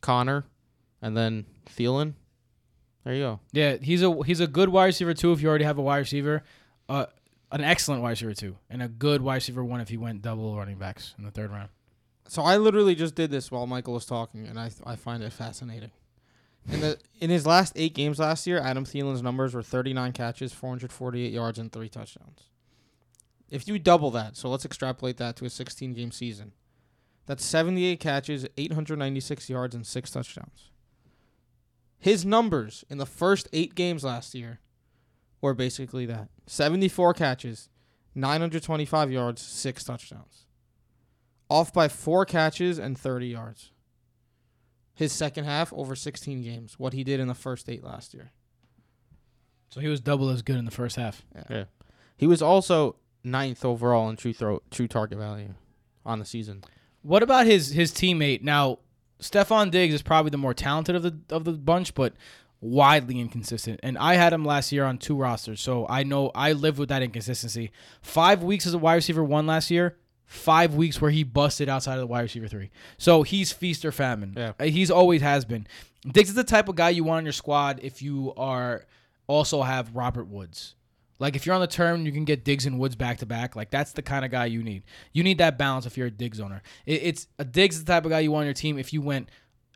Conner, 0.00 0.44
and 1.02 1.16
then 1.16 1.46
Thielen. 1.66 2.14
There 3.04 3.14
you 3.14 3.22
go. 3.22 3.40
Yeah, 3.52 3.76
he's 3.80 4.02
a 4.02 4.22
he's 4.24 4.40
a 4.40 4.46
good 4.46 4.68
wide 4.68 4.86
receiver 4.86 5.14
too 5.14 5.32
if 5.32 5.40
you 5.40 5.48
already 5.48 5.64
have 5.64 5.78
a 5.78 5.82
wide 5.82 5.98
receiver. 5.98 6.42
Uh 6.90 7.06
an 7.52 7.62
excellent 7.62 8.02
wide 8.02 8.10
receiver 8.10 8.34
two 8.34 8.56
and 8.68 8.82
a 8.82 8.88
good 8.88 9.22
wide 9.22 9.36
receiver 9.36 9.64
one 9.64 9.80
if 9.80 9.88
he 9.88 9.96
went 9.96 10.22
double 10.22 10.56
running 10.56 10.78
backs 10.78 11.14
in 11.18 11.24
the 11.24 11.30
third 11.30 11.50
round. 11.50 11.68
So 12.28 12.42
I 12.42 12.58
literally 12.58 12.94
just 12.94 13.14
did 13.14 13.30
this 13.30 13.50
while 13.50 13.66
Michael 13.66 13.94
was 13.94 14.06
talking, 14.06 14.46
and 14.46 14.58
I 14.58 14.70
I 14.84 14.96
find 14.96 15.22
it 15.22 15.32
fascinating. 15.32 15.90
In 16.70 16.80
the 16.80 16.98
in 17.20 17.30
his 17.30 17.46
last 17.46 17.72
eight 17.76 17.94
games 17.94 18.18
last 18.18 18.46
year, 18.46 18.58
Adam 18.58 18.84
Thielen's 18.84 19.22
numbers 19.22 19.54
were 19.54 19.62
39 19.62 20.12
catches, 20.12 20.52
448 20.52 21.32
yards, 21.32 21.58
and 21.58 21.72
three 21.72 21.88
touchdowns. 21.88 22.50
If 23.50 23.66
you 23.66 23.78
double 23.78 24.10
that, 24.12 24.36
so 24.36 24.48
let's 24.48 24.64
extrapolate 24.64 25.16
that 25.16 25.36
to 25.36 25.44
a 25.44 25.50
16 25.50 25.92
game 25.94 26.12
season. 26.12 26.52
That's 27.26 27.44
78 27.44 28.00
catches, 28.00 28.46
896 28.56 29.50
yards, 29.50 29.74
and 29.74 29.86
six 29.86 30.10
touchdowns. 30.10 30.70
His 31.98 32.24
numbers 32.24 32.84
in 32.88 32.98
the 32.98 33.06
first 33.06 33.48
eight 33.52 33.74
games 33.74 34.04
last 34.04 34.34
year 34.34 34.60
were 35.40 35.54
basically 35.54 36.06
that 36.06 36.28
74 36.46 37.14
catches, 37.14 37.68
925 38.14 39.10
yards, 39.10 39.42
six 39.42 39.84
touchdowns. 39.84 40.46
Off 41.48 41.72
by 41.72 41.88
four 41.88 42.24
catches 42.24 42.78
and 42.78 42.96
30 42.96 43.26
yards. 43.26 43.72
His 44.94 45.12
second 45.12 45.44
half 45.44 45.72
over 45.72 45.96
16 45.96 46.42
games, 46.42 46.78
what 46.78 46.92
he 46.92 47.02
did 47.02 47.20
in 47.20 47.26
the 47.28 47.34
first 47.34 47.68
eight 47.68 47.82
last 47.82 48.14
year. 48.14 48.32
So 49.70 49.80
he 49.80 49.88
was 49.88 50.00
double 50.00 50.28
as 50.28 50.42
good 50.42 50.56
in 50.56 50.64
the 50.64 50.70
first 50.70 50.96
half. 50.96 51.24
Yeah. 51.48 51.64
He 52.16 52.26
was 52.26 52.42
also 52.42 52.96
ninth 53.24 53.64
overall 53.64 54.10
in 54.10 54.16
true 54.16 54.32
throw 54.32 54.62
true 54.70 54.88
target 54.88 55.18
value 55.18 55.54
on 56.04 56.18
the 56.18 56.24
season. 56.24 56.62
What 57.02 57.22
about 57.22 57.46
his 57.46 57.70
his 57.70 57.92
teammate? 57.92 58.42
Now, 58.42 58.80
Stefon 59.20 59.70
Diggs 59.70 59.94
is 59.94 60.02
probably 60.02 60.30
the 60.30 60.38
more 60.38 60.54
talented 60.54 60.96
of 60.96 61.02
the 61.02 61.18
of 61.34 61.44
the 61.44 61.52
bunch, 61.52 61.94
but 61.94 62.14
widely 62.60 63.18
inconsistent. 63.20 63.80
And 63.82 63.96
I 63.98 64.14
had 64.14 64.32
him 64.32 64.44
last 64.44 64.72
year 64.72 64.84
on 64.84 64.98
two 64.98 65.16
rosters, 65.16 65.60
so 65.60 65.86
I 65.88 66.02
know 66.02 66.30
I 66.34 66.52
lived 66.52 66.78
with 66.78 66.88
that 66.90 67.02
inconsistency. 67.02 67.70
Five 68.02 68.42
weeks 68.42 68.66
as 68.66 68.74
a 68.74 68.78
wide 68.78 68.94
receiver 68.94 69.24
one 69.24 69.46
last 69.46 69.70
year. 69.70 69.96
Five 70.26 70.74
weeks 70.74 71.00
where 71.00 71.10
he 71.10 71.24
busted 71.24 71.68
outside 71.68 71.94
of 71.94 72.00
the 72.00 72.06
wide 72.06 72.20
receiver 72.20 72.46
three. 72.46 72.70
So 72.98 73.24
he's 73.24 73.50
feast 73.50 73.84
or 73.84 73.90
famine. 73.90 74.34
Yeah. 74.36 74.52
Uh, 74.60 74.64
He's 74.66 74.90
always 74.90 75.22
has 75.22 75.44
been. 75.44 75.66
Diggs 76.06 76.28
is 76.28 76.36
the 76.36 76.44
type 76.44 76.68
of 76.68 76.76
guy 76.76 76.90
you 76.90 77.02
want 77.02 77.18
on 77.18 77.24
your 77.24 77.32
squad 77.32 77.80
if 77.82 78.00
you 78.00 78.32
are 78.36 78.86
also 79.26 79.62
have 79.62 79.94
Robert 79.96 80.28
Woods. 80.28 80.76
Like 81.18 81.34
if 81.34 81.44
you're 81.44 81.54
on 81.54 81.60
the 81.60 81.66
term, 81.66 82.06
you 82.06 82.12
can 82.12 82.24
get 82.24 82.44
Diggs 82.44 82.64
and 82.64 82.78
Woods 82.78 82.94
back 82.94 83.18
to 83.18 83.26
back. 83.26 83.56
Like 83.56 83.70
that's 83.70 83.92
the 83.92 84.02
kind 84.02 84.24
of 84.24 84.30
guy 84.30 84.46
you 84.46 84.62
need. 84.62 84.84
You 85.12 85.24
need 85.24 85.38
that 85.38 85.58
balance 85.58 85.84
if 85.84 85.98
you're 85.98 86.06
a 86.06 86.12
Diggs 86.12 86.38
owner. 86.40 86.62
It, 86.86 87.02
it's 87.02 87.26
a 87.38 87.44
Diggs 87.44 87.76
is 87.76 87.84
the 87.84 87.92
type 87.92 88.04
of 88.04 88.10
guy 88.10 88.20
you 88.20 88.30
want 88.30 88.42
on 88.42 88.46
your 88.46 88.54
team 88.54 88.78
if 88.78 88.92
you 88.92 89.02
went 89.02 89.28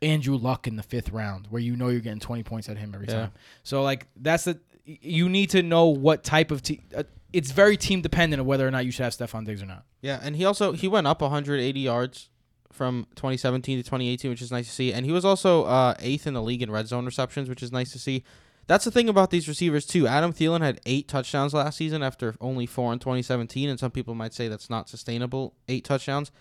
Andrew 0.05 0.35
Luck 0.37 0.67
in 0.67 0.75
the 0.75 0.83
fifth 0.83 1.09
round, 1.11 1.47
where 1.49 1.61
you 1.61 1.75
know 1.75 1.89
you're 1.89 1.99
getting 2.01 2.19
20 2.19 2.43
points 2.43 2.69
at 2.69 2.77
him 2.77 2.93
every 2.93 3.07
Yeah. 3.07 3.13
time. 3.13 3.31
So 3.63 3.81
like 3.83 4.07
that's 4.15 4.43
the 4.45 4.59
you 4.85 5.27
need 5.29 5.49
to 5.49 5.63
know 5.63 5.87
what 5.87 6.23
type 6.23 6.51
of 6.51 6.61
team. 6.61 6.83
Uh, 6.95 7.03
it's 7.33 7.51
very 7.51 7.75
team 7.75 8.01
dependent 8.01 8.39
of 8.39 8.45
whether 8.45 8.67
or 8.67 8.71
not 8.71 8.85
you 8.85 8.91
should 8.91 9.03
have 9.03 9.13
Stefon 9.13 9.45
Diggs 9.45 9.61
or 9.61 9.65
not. 9.65 9.83
Yeah, 10.01 10.19
and 10.21 10.35
he 10.35 10.45
also 10.45 10.73
he 10.73 10.87
went 10.87 11.07
up 11.07 11.21
180 11.21 11.79
yards 11.79 12.29
from 12.71 13.07
2017 13.15 13.77
to 13.79 13.83
2018, 13.83 14.29
which 14.29 14.41
is 14.41 14.51
nice 14.51 14.67
to 14.67 14.71
see. 14.73 14.93
And 14.93 15.05
he 15.05 15.11
was 15.11 15.25
also 15.25 15.63
uh, 15.63 15.95
eighth 15.99 16.27
in 16.27 16.33
the 16.33 16.41
league 16.41 16.61
in 16.61 16.69
red 16.69 16.87
zone 16.87 17.05
receptions, 17.05 17.49
which 17.49 17.63
is 17.63 17.71
nice 17.71 17.91
to 17.93 17.99
see. 17.99 18.23
That's 18.67 18.83
the 18.85 18.91
thing 18.91 19.09
about 19.09 19.29
these 19.31 19.47
receivers 19.47 19.85
too. 19.85 20.07
Adam 20.07 20.33
Thielen 20.33 20.61
had 20.61 20.81
eight 20.85 21.07
touchdowns 21.07 21.53
last 21.53 21.77
season 21.77 22.03
after 22.03 22.35
only 22.41 22.65
four 22.65 22.91
in 22.93 22.99
2017, 22.99 23.69
and 23.69 23.79
some 23.79 23.91
people 23.91 24.13
might 24.15 24.33
say 24.33 24.47
that's 24.47 24.69
not 24.69 24.89
sustainable. 24.89 25.53
Eight 25.67 25.83
touchdowns, 25.85 26.31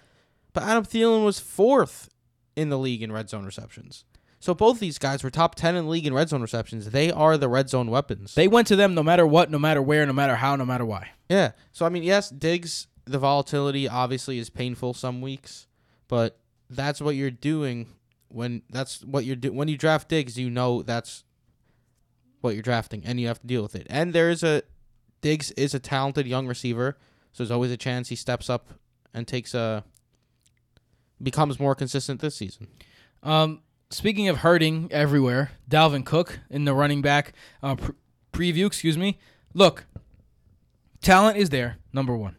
but 0.53 0.63
Adam 0.65 0.85
Thielen 0.85 1.25
was 1.25 1.39
fourth 1.39 2.09
in 2.57 2.69
the 2.69 2.79
league 2.79 3.03
in 3.03 3.13
red 3.13 3.29
zone 3.29 3.45
receptions. 3.45 4.05
So 4.41 4.55
both 4.55 4.79
these 4.79 4.99
guys 4.99 5.25
were 5.25 5.31
top 5.31 5.55
10 5.55 5.75
in 5.75 5.85
the 5.85 5.91
league 5.91 6.07
in 6.07 6.13
red 6.13 6.29
zone 6.29 6.43
receptions. 6.43 6.91
They 6.91 7.11
are 7.11 7.39
the 7.39 7.49
red 7.49 7.71
zone 7.71 7.91
weapons. 7.91 8.35
They 8.35 8.47
went 8.47 8.67
to 8.69 8.77
them 8.77 8.95
no 8.95 9.03
matter 9.03 9.27
what, 9.27 9.51
no 9.51 9.59
matter 9.59 9.81
where, 9.81 10.05
no 10.05 10.13
matter 10.13 10.37
how, 10.37 10.55
no 10.57 10.67
matter 10.67 10.85
why. 10.85 11.13
yeah. 11.31 11.53
So 11.73 11.87
I 11.87 11.89
mean, 11.89 12.03
yes, 12.03 12.29
Diggs, 12.29 12.87
the 13.07 13.19
volatility 13.19 13.89
obviously 13.89 14.39
is 14.39 14.51
painful 14.51 14.93
some 14.93 15.21
weeks, 15.23 15.67
but 16.09 16.39
that's 16.69 17.01
what 17.01 17.15
you're 17.15 17.31
doing 17.31 17.89
when 18.29 18.63
that's 18.69 19.03
what 19.05 19.25
you're 19.25 19.37
do 19.37 19.53
when 19.53 19.69
you 19.69 19.79
draft 19.79 20.09
Diggs, 20.09 20.39
you 20.39 20.51
know 20.51 20.83
that's 20.83 21.25
what 22.41 22.55
you're 22.55 22.63
drafting 22.63 23.03
and 23.07 23.19
you 23.19 23.29
have 23.29 23.41
to 23.41 23.47
deal 23.47 23.63
with 23.63 23.75
it. 23.75 23.87
And 23.89 24.13
there 24.13 24.29
is 24.29 24.43
a 24.43 24.63
Diggs 25.23 25.53
is 25.53 25.73
a 25.73 25.79
talented 25.79 26.27
young 26.27 26.47
receiver, 26.47 26.99
so 27.33 27.43
there's 27.43 27.51
always 27.51 27.71
a 27.71 27.79
chance 27.79 28.11
he 28.11 28.17
steps 28.17 28.51
up 28.51 28.69
and 29.15 29.27
takes 29.27 29.55
a 29.55 29.85
becomes 31.25 31.59
more 31.59 31.75
consistent 31.75 32.21
this 32.21 32.37
season. 32.37 32.69
Um, 33.23 33.63
speaking 33.91 34.29
of 34.29 34.39
hurting 34.39 34.89
everywhere, 34.93 35.53
Dalvin 35.69 36.05
Cook 36.05 36.41
in 36.51 36.65
the 36.65 36.75
running 36.75 37.03
back 37.03 37.33
uh, 37.63 37.77
pr- 37.77 37.93
preview. 38.33 38.67
Excuse 38.67 38.99
me. 38.99 39.19
Look, 39.55 39.87
talent 41.01 41.39
is 41.39 41.51
there. 41.51 41.79
Number 41.93 42.17
one, 42.17 42.37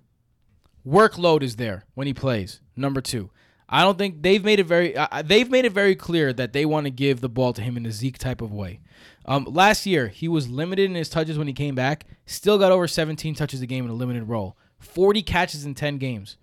workload 0.85 1.41
is 1.41 1.55
there 1.55 1.85
when 1.95 2.07
he 2.07 2.13
plays. 2.13 2.59
Number 2.75 3.01
two, 3.01 3.29
I 3.67 3.81
don't 3.81 3.97
think 3.97 4.21
they've 4.21 4.43
made 4.43 4.59
it 4.59 4.65
very. 4.65 4.95
Uh, 4.95 5.21
they've 5.23 5.49
made 5.49 5.65
it 5.65 5.71
very 5.71 5.95
clear 5.95 6.31
that 6.33 6.53
they 6.53 6.65
want 6.65 6.85
to 6.85 6.91
give 6.91 7.21
the 7.21 7.29
ball 7.29 7.53
to 7.53 7.61
him 7.61 7.77
in 7.77 7.85
a 7.85 7.91
Zeke 7.91 8.17
type 8.17 8.41
of 8.41 8.53
way. 8.53 8.79
Um, 9.25 9.45
last 9.45 9.85
year 9.85 10.07
he 10.07 10.27
was 10.27 10.49
limited 10.49 10.85
in 10.89 10.95
his 10.95 11.09
touches 11.09 11.37
when 11.37 11.47
he 11.47 11.53
came 11.53 11.73
back. 11.73 12.05
Still 12.25 12.59
got 12.59 12.71
over 12.71 12.87
17 12.87 13.33
touches 13.33 13.61
a 13.61 13.65
game 13.65 13.85
in 13.85 13.91
a 13.91 13.95
limited 13.95 14.25
role. 14.25 14.57
40 14.77 15.23
catches 15.23 15.65
in 15.65 15.73
10 15.73 15.97
games. 15.97 16.37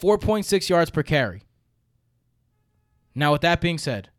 4.6 0.00 0.68
yards 0.68 0.90
per 0.90 1.02
carry. 1.02 1.42
Now, 3.14 3.32
with 3.32 3.40
that 3.42 3.60
being 3.60 3.78
said, 3.78 4.10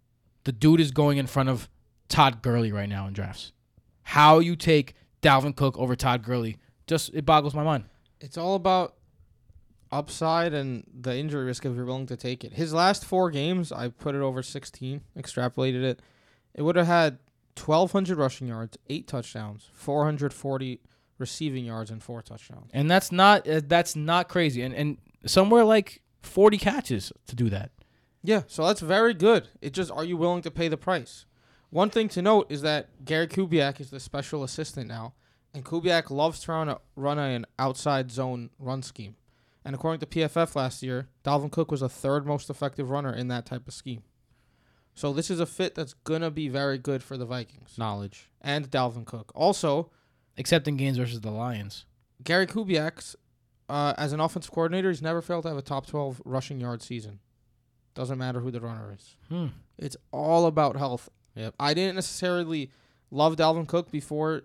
the 0.44 0.52
dude 0.52 0.80
is 0.80 0.92
going 0.92 1.18
in 1.18 1.28
front 1.28 1.50
of 1.50 1.70
Todd 2.10 2.42
Gurley 2.42 2.72
right 2.72 2.90
now 2.90 3.08
in 3.08 3.14
drafts. 3.14 3.54
How 4.04 4.40
you 4.40 4.56
take 4.56 4.96
Dalvin 5.22 5.56
Cook 5.56 5.78
over 5.78 5.96
Todd 5.96 6.24
Gurley 6.24 6.58
just 6.88 7.12
it 7.14 7.26
boggles 7.26 7.54
my 7.54 7.64
mind. 7.64 7.86
It's 8.20 8.38
all 8.38 8.56
about 8.56 8.96
upside 9.92 10.54
and 10.54 10.86
the 11.00 11.16
injury 11.16 11.46
risk 11.46 11.66
if 11.66 11.76
you're 11.76 11.86
willing 11.86 12.06
to 12.08 12.18
take 12.18 12.44
it. 12.44 12.54
His 12.54 12.74
last 12.74 13.06
four 13.06 13.30
games, 13.32 13.72
I 13.72 13.90
put 13.90 14.16
it 14.16 14.22
over 14.22 14.42
16, 14.44 15.02
extrapolated 15.18 15.84
it. 15.84 16.02
It 16.54 16.64
would 16.64 16.76
have 16.76 16.88
had 16.88 17.20
1,200 17.58 18.18
rushing 18.18 18.48
yards, 18.48 18.78
eight 18.90 19.08
touchdowns, 19.08 19.70
440 19.74 20.80
receiving 21.18 21.66
yards, 21.66 21.92
and 21.92 22.02
four 22.02 22.22
touchdowns. 22.22 22.70
And 22.74 22.90
that's 22.90 23.12
not 23.12 23.48
uh, 23.48 23.62
that's 23.66 23.96
not 23.96 24.28
crazy. 24.28 24.62
And 24.62 24.74
and 24.74 24.98
somewhere 25.26 25.64
like 25.64 26.02
40 26.22 26.58
catches 26.58 27.14
to 27.28 27.36
do 27.36 27.50
that. 27.50 27.72
Yeah, 28.24 28.44
so 28.48 28.66
that's 28.68 28.82
very 28.82 29.14
good. 29.14 29.50
It 29.62 29.74
just 29.74 29.92
are 29.92 30.04
you 30.06 30.18
willing 30.18 30.42
to 30.44 30.52
pay 30.52 30.68
the 30.68 30.78
price? 30.78 31.26
One 31.70 31.90
thing 31.90 32.10
to 32.10 32.22
note 32.22 32.52
is 32.52 32.62
that 32.62 33.06
Gary 33.06 33.28
Kubiak 33.28 33.80
is 33.80 33.90
the 33.90 34.00
special 34.00 34.44
assistant 34.44 34.88
now, 34.88 35.14
and 35.54 35.64
Kubiak 35.66 36.10
loves 36.12 36.42
to 36.42 36.52
run, 36.52 36.70
a, 36.70 36.80
run 36.96 37.18
an 37.18 37.46
outside 37.58 38.12
zone 38.12 38.50
run 38.60 38.84
scheme. 38.84 39.16
And 39.64 39.74
according 39.76 40.00
to 40.02 40.06
PFF 40.06 40.56
last 40.56 40.84
year, 40.84 41.08
Dalvin 41.24 41.52
Cook 41.52 41.72
was 41.72 41.82
the 41.82 41.90
third 41.90 42.26
most 42.26 42.50
effective 42.50 42.90
runner 42.90 43.14
in 43.14 43.28
that 43.30 43.46
type 43.46 43.68
of 43.68 43.74
scheme. 43.74 44.04
So 44.94 45.14
this 45.14 45.30
is 45.32 45.40
a 45.40 45.46
fit 45.46 45.74
that's 45.76 45.94
gonna 45.94 46.30
be 46.32 46.50
very 46.50 46.78
good 46.78 47.02
for 47.02 47.16
the 47.18 47.26
Vikings 47.26 47.78
Knowledge. 47.78 48.30
and 48.42 48.70
Dalvin 48.70 49.06
Cook. 49.06 49.32
Also, 49.34 49.92
Except 50.38 50.68
in 50.68 50.78
games 50.78 50.98
versus 50.98 51.22
the 51.22 51.32
Lions. 51.32 51.86
Gary 52.24 52.48
Kubiak's 52.48 53.16
uh, 53.70 53.94
as 53.98 54.12
an 54.12 54.20
offensive 54.20 54.52
coordinator, 54.52 54.90
he's 54.90 55.02
never 55.02 55.22
failed 55.22 55.44
to 55.44 55.50
have 55.50 55.58
a 55.58 55.62
top 55.62 55.86
twelve 55.88 56.22
rushing 56.26 56.60
yard 56.60 56.82
season. 56.82 57.20
Doesn't 57.94 58.18
matter 58.18 58.40
who 58.40 58.52
the 58.52 58.62
runner 58.62 58.94
is. 58.98 59.16
Hmm. 59.30 59.48
It's 59.78 59.98
all 60.12 60.46
about 60.46 60.78
health. 60.78 61.10
Yep. 61.36 61.56
I 61.60 61.74
didn't 61.74 61.96
necessarily 61.96 62.72
love 63.10 63.36
Dalvin 63.36 63.68
Cook 63.68 63.92
before 63.92 64.44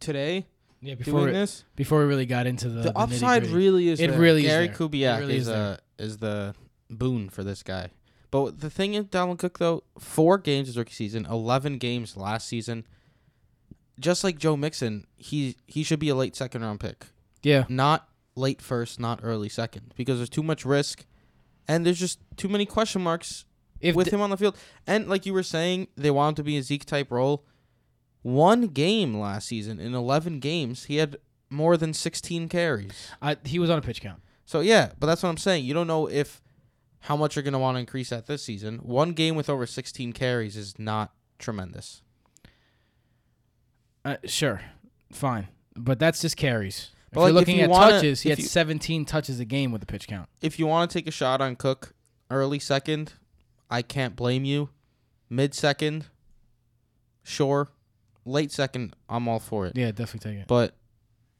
today 0.00 0.46
Yeah, 0.80 0.94
before 0.94 1.30
this. 1.30 1.64
before 1.74 2.00
we 2.00 2.04
really 2.06 2.26
got 2.26 2.46
into 2.46 2.68
the, 2.68 2.82
The, 2.82 2.92
the 2.92 2.98
upside 2.98 3.46
really 3.46 3.88
is 3.88 4.00
It 4.00 4.10
there. 4.10 4.18
really 4.20 4.42
is 4.46 4.48
Gary 4.50 4.66
there. 4.68 4.76
Kubiak 4.76 5.18
really 5.20 5.36
is, 5.36 5.48
is 5.48 5.48
a 5.48 5.78
is 5.98 6.18
the 6.18 6.54
boon 6.90 7.28
for 7.30 7.42
this 7.44 7.62
guy. 7.62 7.90
But 8.30 8.60
the 8.60 8.68
thing 8.70 8.94
is, 8.94 9.06
Dalvin 9.06 9.38
Cook 9.38 9.58
though, 9.58 9.84
four 9.98 10.36
games 10.38 10.68
his 10.68 10.76
rookie 10.76 10.92
season, 10.92 11.26
eleven 11.26 11.78
games 11.78 12.16
last 12.16 12.46
season. 12.48 12.86
Just 13.98 14.22
like 14.24 14.36
Joe 14.38 14.56
Mixon, 14.56 15.06
he 15.16 15.56
he 15.66 15.82
should 15.82 15.98
be 16.00 16.10
a 16.10 16.14
late 16.14 16.36
second 16.36 16.60
round 16.62 16.80
pick, 16.80 17.06
Yeah. 17.42 17.64
not 17.70 18.08
late 18.34 18.60
first, 18.60 19.00
not 19.00 19.20
early 19.22 19.48
second, 19.48 19.94
because 19.96 20.18
there's 20.18 20.28
too 20.28 20.42
much 20.42 20.66
risk, 20.66 21.06
and 21.68 21.84
there's 21.84 21.98
just 21.98 22.18
too 22.36 22.48
many 22.48 22.66
question 22.66 23.02
marks 23.02 23.44
If 23.80 23.94
with 23.94 24.06
d- 24.06 24.10
him 24.12 24.20
on 24.20 24.30
the 24.30 24.36
field. 24.36 24.56
And 24.86 25.08
like 25.08 25.26
you 25.26 25.32
were 25.32 25.42
saying, 25.42 25.88
they 25.96 26.10
want 26.10 26.30
him 26.30 26.34
to 26.36 26.44
be 26.44 26.56
a 26.56 26.62
Zeke 26.62 26.84
type 26.84 27.10
role. 27.10 27.44
One 28.22 28.68
game 28.68 29.16
last 29.16 29.48
season 29.48 29.78
in 29.78 29.94
eleven 29.94 30.40
games, 30.40 30.84
he 30.84 30.96
had 30.96 31.16
more 31.50 31.76
than 31.76 31.94
sixteen 31.94 32.48
carries. 32.48 33.10
I, 33.22 33.36
he 33.44 33.58
was 33.58 33.70
on 33.70 33.78
a 33.78 33.82
pitch 33.82 34.00
count. 34.00 34.20
So 34.44 34.60
yeah, 34.60 34.92
but 34.98 35.06
that's 35.06 35.22
what 35.22 35.28
I'm 35.28 35.36
saying. 35.36 35.64
You 35.64 35.74
don't 35.74 35.86
know 35.86 36.08
if 36.08 36.40
how 37.00 37.16
much 37.16 37.36
you're 37.36 37.42
going 37.44 37.52
to 37.52 37.58
want 37.58 37.76
to 37.76 37.80
increase 37.80 38.10
that 38.10 38.26
this 38.26 38.42
season. 38.42 38.78
One 38.78 39.12
game 39.12 39.36
with 39.36 39.48
over 39.48 39.64
16 39.64 40.12
carries 40.12 40.56
is 40.56 40.76
not 40.76 41.12
tremendous. 41.38 42.02
Uh, 44.04 44.16
sure, 44.24 44.60
fine, 45.12 45.48
but 45.76 45.98
that's 45.98 46.20
just 46.20 46.36
carries. 46.36 46.90
If 47.16 47.18
But, 47.18 47.22
you're 47.22 47.32
like, 47.32 47.40
looking 47.40 47.56
you 47.56 47.62
at 47.64 47.70
wanna- 47.70 47.92
touches, 47.92 48.20
he 48.20 48.28
had 48.28 48.38
you- 48.38 48.44
17 48.44 49.06
touches 49.06 49.40
a 49.40 49.46
game 49.46 49.72
with 49.72 49.80
the 49.80 49.86
pitch 49.86 50.06
count. 50.06 50.28
If 50.42 50.58
you 50.58 50.66
want 50.66 50.90
to 50.90 50.98
take 50.98 51.06
a 51.06 51.10
shot 51.10 51.40
on 51.40 51.56
Cook 51.56 51.94
early 52.30 52.58
second, 52.58 53.14
I 53.70 53.80
can't 53.80 54.14
blame 54.14 54.44
you. 54.44 54.68
Mid 55.30 55.54
second, 55.54 56.06
sure. 57.22 57.68
Late 58.24 58.52
second, 58.52 58.94
I'm 59.08 59.28
all 59.28 59.38
for 59.38 59.66
it. 59.66 59.76
Yeah, 59.76 59.92
definitely 59.92 60.30
take 60.32 60.40
it. 60.42 60.46
But 60.48 60.74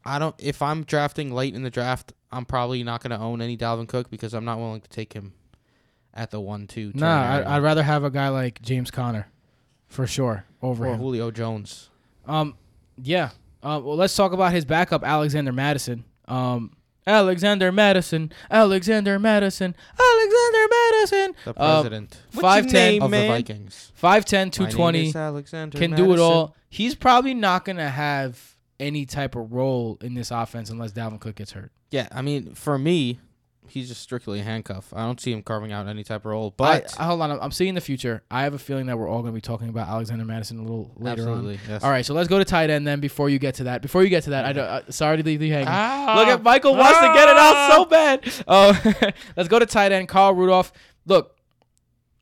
I 0.05 0.19
don't. 0.19 0.35
If 0.39 0.63
I'm 0.63 0.85
drafting 0.85 1.31
late 1.33 1.55
in 1.55 1.63
the 1.63 1.71
draft, 1.71 2.13
I'm 2.31 2.45
probably 2.45 2.83
not 2.85 3.03
going 3.03 3.11
to 3.11 3.19
own 3.25 3.43
any 3.43 3.57
Dalvin 3.57 3.89
Cook 3.89 4.09
because 4.09 4.33
I'm 4.35 4.45
not 4.45 4.59
willing 4.59 4.81
to 4.81 4.89
take 4.89 5.13
him 5.13 5.35
at 6.15 6.31
the 6.31 6.41
one 6.41 6.67
two. 6.67 6.93
Nah, 6.95 7.23
I, 7.23 7.57
I'd 7.57 7.63
rather 7.63 7.83
have 7.83 8.03
a 8.05 8.11
guy 8.11 8.29
like 8.29 8.63
James 8.63 8.91
Conner, 8.91 9.29
for 9.89 10.07
sure, 10.07 10.45
over 10.63 10.87
or 10.87 10.93
him. 10.95 11.01
Julio 11.01 11.31
Jones. 11.31 11.91
Um, 12.25 12.55
yeah. 13.03 13.31
Uh, 13.67 13.81
well, 13.81 13.97
let's 13.97 14.15
talk 14.15 14.33
about 14.33 14.53
his 14.53 14.65
backup, 14.65 15.03
Alexander 15.03 15.53
Mattison. 15.53 16.05
Um, 16.29 16.71
Alexander 17.07 17.71
Mattison, 17.73 18.33
Alexander 18.51 19.19
Mattison, 19.19 19.75
Alexander 19.99 20.67
Mattison. 20.71 21.35
The 21.45 21.51
Um, 21.63 21.83
president 21.83 22.17
What's 22.33 22.57
your 22.57 22.65
5'10", 22.65 22.73
name, 22.73 23.03
of 23.03 23.11
the 23.11 23.17
man? 23.17 23.29
Vikings. 23.29 23.93
5'10", 24.01 24.51
220, 24.53 25.13
Alexander 25.17 25.79
can 25.79 25.91
do 25.95 26.13
it 26.13 26.19
all. 26.19 26.55
He's 26.69 26.95
probably 26.95 27.35
not 27.35 27.65
going 27.65 27.77
to 27.77 27.89
have 27.89 28.57
any 28.79 29.07
type 29.07 29.35
of 29.37 29.53
role 29.53 29.99
in 30.01 30.15
this 30.15 30.31
offense 30.31 30.69
unless 30.71 30.93
Dalvin 30.93 31.21
Cook 31.21 31.37
gets 31.37 31.53
hurt. 31.53 31.71
Yeah, 31.91 32.09
I 32.13 32.23
mean, 32.23 32.55
for 32.55 32.79
me, 32.79 33.21
he's 33.69 33.89
just 33.89 34.01
strictly 34.03 34.41
a 34.41 34.43
handcuff. 34.43 34.93
I 34.95 35.05
don't 35.05 35.21
see 35.21 35.33
him 35.33 35.43
carving 35.43 35.73
out 35.73 35.87
any 35.89 36.05
type 36.05 36.23
of 36.23 36.27
role. 36.27 36.55
But 36.57 36.95
I, 36.99 37.05
hold 37.05 37.21
on, 37.23 37.31
I'm- 37.31 37.41
I'm 37.43 37.51
seeing 37.51 37.75
the 37.75 37.81
future. 37.81 38.23
I 38.31 38.43
have 38.45 38.55
a 38.55 38.59
feeling 38.59 38.87
that 38.87 38.99
we're 38.99 39.09
all 39.09 39.21
going 39.23 39.33
to 39.33 39.37
be 39.37 39.41
talking 39.41 39.69
about 39.69 39.89
Alexander 39.89 40.25
Mattison 40.25 40.59
a 40.59 40.63
little 40.63 40.93
later 40.97 41.23
on. 41.23 41.29
absolutely, 41.29 41.59
yes. 41.69 41.83
All 41.85 41.91
right, 41.91 42.05
so 42.05 42.15
let's 42.15 42.29
go 42.29 42.39
to 42.39 42.45
tight 42.45 42.71
end 42.71 42.87
then. 42.87 43.01
Before 43.01 43.29
you 43.29 43.39
get 43.39 43.55
to 43.57 43.65
that, 43.65 43.83
before 43.83 44.03
you 44.03 44.09
get 44.09 44.25
to 44.25 44.31
that, 44.31 44.45
I 44.45 44.53
don't, 44.53 44.65
uh, 44.67 44.91
sorry 44.91 45.17
to 45.19 45.23
leave 45.23 45.43
you 45.43 45.53
hanging. 45.53 45.69
Ah, 45.69 46.15
Look 46.19 46.29
at 46.29 46.43
Michael 46.43 46.75
wants 46.77 46.99
to 47.01 47.07
get 47.15 47.29
it 47.29 47.37
out 47.37 47.73
so 47.73 47.85
bad. 47.85 48.33
Oh, 48.47 49.11
let's 49.37 49.49
go 49.49 49.59
to 49.59 49.67
tight 49.67 49.93
end. 49.93 50.09
Carl 50.09 50.35
Rudolph. 50.35 50.73
Look, 51.05 51.37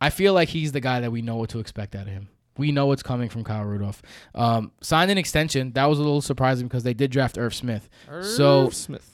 I 0.00 0.10
feel 0.10 0.34
like 0.34 0.48
he's 0.50 0.72
the 0.72 0.80
guy 0.80 1.00
that 1.00 1.10
we 1.12 1.22
know 1.22 1.36
what 1.36 1.50
to 1.50 1.58
expect 1.60 1.94
out 1.94 2.02
of 2.06 2.12
him. 2.12 2.28
We 2.56 2.70
know 2.70 2.86
what's 2.86 3.02
coming 3.02 3.28
from 3.28 3.42
Kyle 3.42 3.64
Rudolph. 3.64 4.00
Um, 4.34 4.70
signed 4.80 5.10
an 5.10 5.18
extension. 5.18 5.72
That 5.72 5.86
was 5.86 5.98
a 5.98 6.02
little 6.02 6.20
surprising 6.20 6.68
because 6.68 6.84
they 6.84 6.94
did 6.94 7.10
draft 7.10 7.36
Irv 7.36 7.52
Smith. 7.54 7.88
So- 8.22 8.70
Smith. 8.70 9.10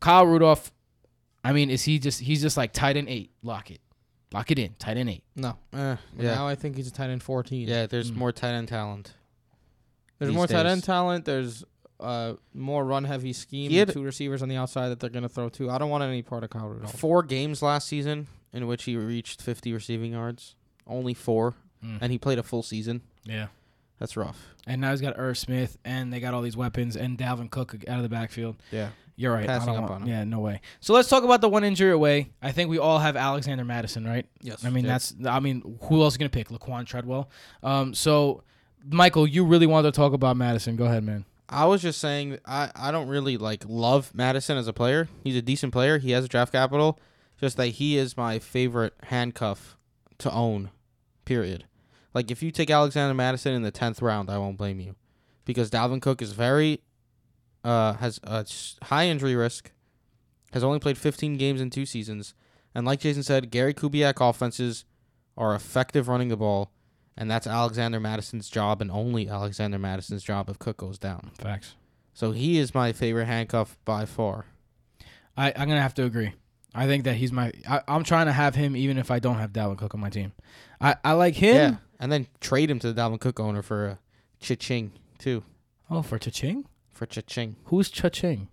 Kyle 0.00 0.26
Rudolph. 0.26 0.72
I 1.44 1.52
mean, 1.52 1.70
is 1.70 1.82
he 1.82 1.98
just 1.98 2.20
he's 2.20 2.40
just 2.42 2.56
like 2.56 2.72
tight 2.72 2.96
end 2.96 3.08
eight? 3.08 3.30
Lock 3.42 3.70
it, 3.70 3.80
lock 4.32 4.50
it 4.50 4.58
in. 4.58 4.74
Tight 4.78 4.96
end 4.96 5.10
eight. 5.10 5.24
No. 5.36 5.56
Eh, 5.72 5.96
yeah, 6.18 6.34
Now 6.34 6.46
I 6.46 6.54
think 6.54 6.76
he's 6.76 6.88
a 6.88 6.92
tight 6.92 7.10
end 7.10 7.22
14. 7.22 7.68
yeah. 7.68 7.86
There's 7.86 8.10
Mm. 8.12 8.16
more 8.16 8.32
tight 8.32 8.52
end 8.54 8.68
talent. 8.68 9.14
There's 10.18 10.30
these 10.30 10.36
more 10.36 10.46
tight 10.46 10.66
end 10.66 10.84
talent. 10.84 11.24
There's 11.24 11.64
uh, 12.00 12.34
more 12.54 12.84
run 12.84 13.04
heavy 13.04 13.32
scheme. 13.32 13.70
He 13.70 13.84
two 13.84 14.02
receivers 14.02 14.42
on 14.42 14.48
the 14.48 14.56
outside 14.56 14.88
that 14.88 14.98
they're 15.00 15.10
going 15.10 15.22
to 15.22 15.28
throw 15.28 15.48
to. 15.50 15.70
I 15.70 15.78
don't 15.78 15.90
want 15.90 16.02
any 16.04 16.22
part 16.22 16.42
of 16.44 16.50
Kyle 16.50 16.68
Rudolph. 16.68 16.98
Four 16.98 17.22
games 17.22 17.62
last 17.62 17.86
season 17.88 18.26
in 18.52 18.66
which 18.66 18.84
he 18.84 18.96
reached 18.96 19.40
50 19.40 19.72
receiving 19.72 20.12
yards. 20.12 20.54
Only 20.86 21.14
four, 21.14 21.54
Mm. 21.84 21.98
and 22.00 22.12
he 22.12 22.18
played 22.18 22.38
a 22.38 22.42
full 22.42 22.62
season. 22.64 23.02
Yeah. 23.24 23.48
That's 24.00 24.16
rough. 24.16 24.48
And 24.66 24.80
now 24.80 24.90
he's 24.90 25.00
got 25.00 25.14
Irv 25.16 25.38
Smith, 25.38 25.78
and 25.84 26.12
they 26.12 26.18
got 26.18 26.34
all 26.34 26.42
these 26.42 26.56
weapons, 26.56 26.96
and 26.96 27.16
Dalvin 27.16 27.50
Cook 27.50 27.74
out 27.86 27.98
of 27.98 28.02
the 28.02 28.08
backfield. 28.08 28.56
Yeah. 28.72 28.88
You're 29.16 29.32
right. 29.32 29.46
Passing 29.46 29.76
up 29.76 29.82
want- 29.82 29.90
on 29.90 30.02
him. 30.02 30.08
Yeah, 30.08 30.24
no 30.24 30.40
way. 30.40 30.60
So 30.80 30.94
let's 30.94 31.08
talk 31.08 31.22
about 31.22 31.40
the 31.40 31.48
one 31.48 31.64
injury 31.64 31.92
away. 31.92 32.32
I 32.40 32.52
think 32.52 32.70
we 32.70 32.78
all 32.78 32.98
have 32.98 33.16
Alexander 33.16 33.64
Mattison, 33.64 34.04
right? 34.06 34.26
Yes. 34.40 34.64
I 34.64 34.70
mean, 34.70 34.86
that's. 34.86 35.14
I 35.26 35.40
mean, 35.40 35.78
who 35.82 36.02
else 36.02 36.14
is 36.14 36.18
gonna 36.18 36.30
pick 36.30 36.48
Laquon 36.48 36.86
Treadwell? 36.86 37.28
Um, 37.62 37.94
so, 37.94 38.42
Michael, 38.84 39.26
you 39.26 39.44
really 39.44 39.66
wanted 39.66 39.92
to 39.92 39.96
talk 39.96 40.12
about 40.12 40.36
Mattison? 40.36 40.76
Go 40.76 40.86
ahead, 40.86 41.04
man. 41.04 41.24
I 41.48 41.66
was 41.66 41.82
just 41.82 42.00
saying 42.00 42.38
I, 42.46 42.70
I 42.74 42.90
don't 42.90 43.08
really 43.08 43.36
like 43.36 43.64
love 43.68 44.14
Mattison 44.14 44.56
as 44.56 44.66
a 44.66 44.72
player. 44.72 45.08
He's 45.22 45.36
a 45.36 45.42
decent 45.42 45.72
player. 45.72 45.98
He 45.98 46.12
has 46.12 46.26
draft 46.28 46.52
capital. 46.52 46.98
Just 47.38 47.56
that 47.58 47.66
he 47.68 47.98
is 47.98 48.16
my 48.16 48.38
favorite 48.38 48.94
handcuff 49.04 49.76
to 50.18 50.32
own. 50.32 50.70
Period. 51.24 51.64
Like 52.14 52.30
if 52.30 52.42
you 52.42 52.50
take 52.50 52.70
Alexander 52.70 53.14
Mattison 53.14 53.52
in 53.52 53.62
the 53.62 53.70
tenth 53.70 54.00
round, 54.00 54.30
I 54.30 54.38
won't 54.38 54.56
blame 54.56 54.80
you, 54.80 54.94
because 55.44 55.70
Dalvin 55.70 56.00
Cook 56.00 56.22
is 56.22 56.32
very, 56.32 56.80
uh, 57.64 57.94
has 57.94 58.20
a 58.24 58.46
high 58.84 59.06
injury 59.06 59.34
risk, 59.34 59.70
has 60.52 60.64
only 60.64 60.78
played 60.78 60.98
15 60.98 61.36
games 61.36 61.60
in 61.60 61.70
two 61.70 61.86
seasons, 61.86 62.34
and 62.74 62.86
like 62.86 63.00
Jason 63.00 63.22
said, 63.22 63.50
Gary 63.50 63.74
Kubiak 63.74 64.14
offenses 64.26 64.84
are 65.36 65.54
effective 65.54 66.08
running 66.08 66.28
the 66.28 66.36
ball, 66.36 66.70
and 67.16 67.30
that's 67.30 67.46
Alexander 67.46 68.00
Mattison's 68.00 68.48
job 68.48 68.80
and 68.80 68.90
only 68.90 69.28
Alexander 69.28 69.78
Mattison's 69.78 70.22
job 70.22 70.48
if 70.48 70.58
Cook 70.58 70.78
goes 70.78 70.98
down. 70.98 71.30
Facts. 71.38 71.74
So 72.14 72.32
he 72.32 72.58
is 72.58 72.74
my 72.74 72.92
favorite 72.92 73.26
handcuff 73.26 73.78
by 73.84 74.04
far. 74.04 74.46
I, 75.36 75.52
I'm 75.56 75.68
gonna 75.68 75.80
have 75.80 75.94
to 75.94 76.04
agree. 76.04 76.34
I 76.74 76.86
think 76.86 77.04
that 77.04 77.14
he's 77.14 77.32
my. 77.32 77.52
I, 77.68 77.80
I'm 77.88 78.04
trying 78.04 78.26
to 78.26 78.32
have 78.32 78.54
him 78.54 78.76
even 78.76 78.98
if 78.98 79.10
I 79.10 79.18
don't 79.18 79.36
have 79.36 79.52
Dalvin 79.52 79.78
Cook 79.78 79.94
on 79.94 80.00
my 80.00 80.10
team. 80.10 80.32
I, 80.80 80.96
I 81.04 81.12
like 81.12 81.34
him. 81.34 81.54
Yeah, 81.54 81.76
and 82.00 82.10
then 82.10 82.26
trade 82.40 82.70
him 82.70 82.78
to 82.80 82.92
the 82.92 83.00
Dalvin 83.00 83.20
Cook 83.20 83.40
owner 83.40 83.62
for 83.62 83.86
a 83.86 83.98
cha-ching 84.40 84.92
too. 85.18 85.44
Oh, 85.90 86.02
for 86.02 86.18
Cha-Ching? 86.18 86.64
For 86.92 87.06
cha-ching. 87.06 87.56
Who's 87.64 87.90
Cha-Ching? 87.90 88.48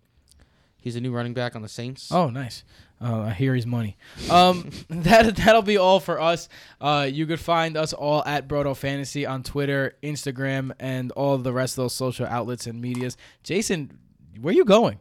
He's 0.81 0.95
a 0.95 1.01
new 1.01 1.11
running 1.11 1.33
back 1.33 1.55
on 1.55 1.61
the 1.61 1.67
Saints. 1.67 2.09
Oh, 2.11 2.29
nice. 2.29 2.63
Uh, 3.01 3.21
I 3.23 3.31
hear 3.31 3.53
he's 3.53 3.65
money. 3.65 3.97
Um, 4.29 4.69
that 4.89 5.35
that'll 5.35 5.61
be 5.61 5.77
all 5.77 5.99
for 5.99 6.19
us. 6.21 6.47
Uh, 6.79 7.07
you 7.11 7.25
could 7.25 7.39
find 7.39 7.75
us 7.77 7.91
all 7.93 8.23
at 8.25 8.47
Brodo 8.47 8.75
Fantasy 8.75 9.25
on 9.25 9.43
Twitter, 9.43 9.97
Instagram, 10.03 10.71
and 10.79 11.11
all 11.13 11.37
the 11.37 11.53
rest 11.53 11.73
of 11.77 11.83
those 11.83 11.93
social 11.93 12.25
outlets 12.25 12.65
and 12.65 12.81
medias. 12.81 13.17
Jason, 13.43 13.97
where 14.39 14.53
you 14.53 14.65
going? 14.65 14.99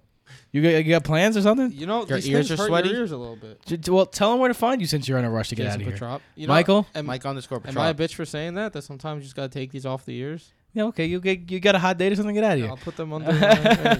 You 0.52 0.62
got, 0.62 0.68
you 0.84 0.84
got 0.84 1.04
plans 1.04 1.36
or 1.36 1.42
something? 1.42 1.72
You 1.72 1.86
know, 1.86 2.06
Your 2.06 2.16
these 2.18 2.28
ears 2.28 2.50
are 2.50 2.56
hurt 2.56 2.68
sweaty? 2.68 2.88
Your 2.88 2.98
ears 2.98 3.12
a 3.12 3.16
little 3.16 3.36
bit. 3.36 3.64
J- 3.66 3.76
j- 3.76 3.90
Well, 3.90 4.06
tell 4.06 4.30
them 4.30 4.40
where 4.40 4.48
to 4.48 4.54
find 4.54 4.80
you 4.80 4.86
since 4.86 5.08
you're 5.08 5.18
in 5.18 5.24
a 5.24 5.30
rush 5.30 5.50
to 5.50 5.54
get 5.54 5.64
Jason 5.64 5.74
out 5.74 5.80
of 5.80 5.86
here. 5.86 5.92
Petrop. 5.92 6.22
You 6.36 6.46
know, 6.46 6.52
Michael? 6.54 6.86
am, 6.94 7.06
Mike 7.06 7.24
underscore 7.24 7.60
am 7.64 7.78
I 7.78 7.90
a 7.90 7.94
bitch 7.94 8.14
for 8.14 8.24
saying 8.24 8.54
that? 8.54 8.72
That 8.72 8.82
sometimes 8.82 9.20
you 9.20 9.24
just 9.24 9.36
gotta 9.36 9.48
take 9.48 9.72
these 9.72 9.86
off 9.86 10.04
the 10.04 10.16
ears. 10.16 10.52
Yeah, 10.78 10.84
okay. 10.84 11.06
You 11.06 11.20
get 11.20 11.50
you 11.50 11.58
got 11.58 11.74
a 11.74 11.78
hot 11.80 11.98
date 11.98 12.12
or 12.12 12.14
something? 12.16 12.36
Get 12.36 12.44
out 12.44 12.52
of 12.52 12.58
here. 12.60 12.68
I'll 12.68 12.76
put 12.76 12.96
them 12.96 13.12
on. 13.12 13.24
there 13.24 13.98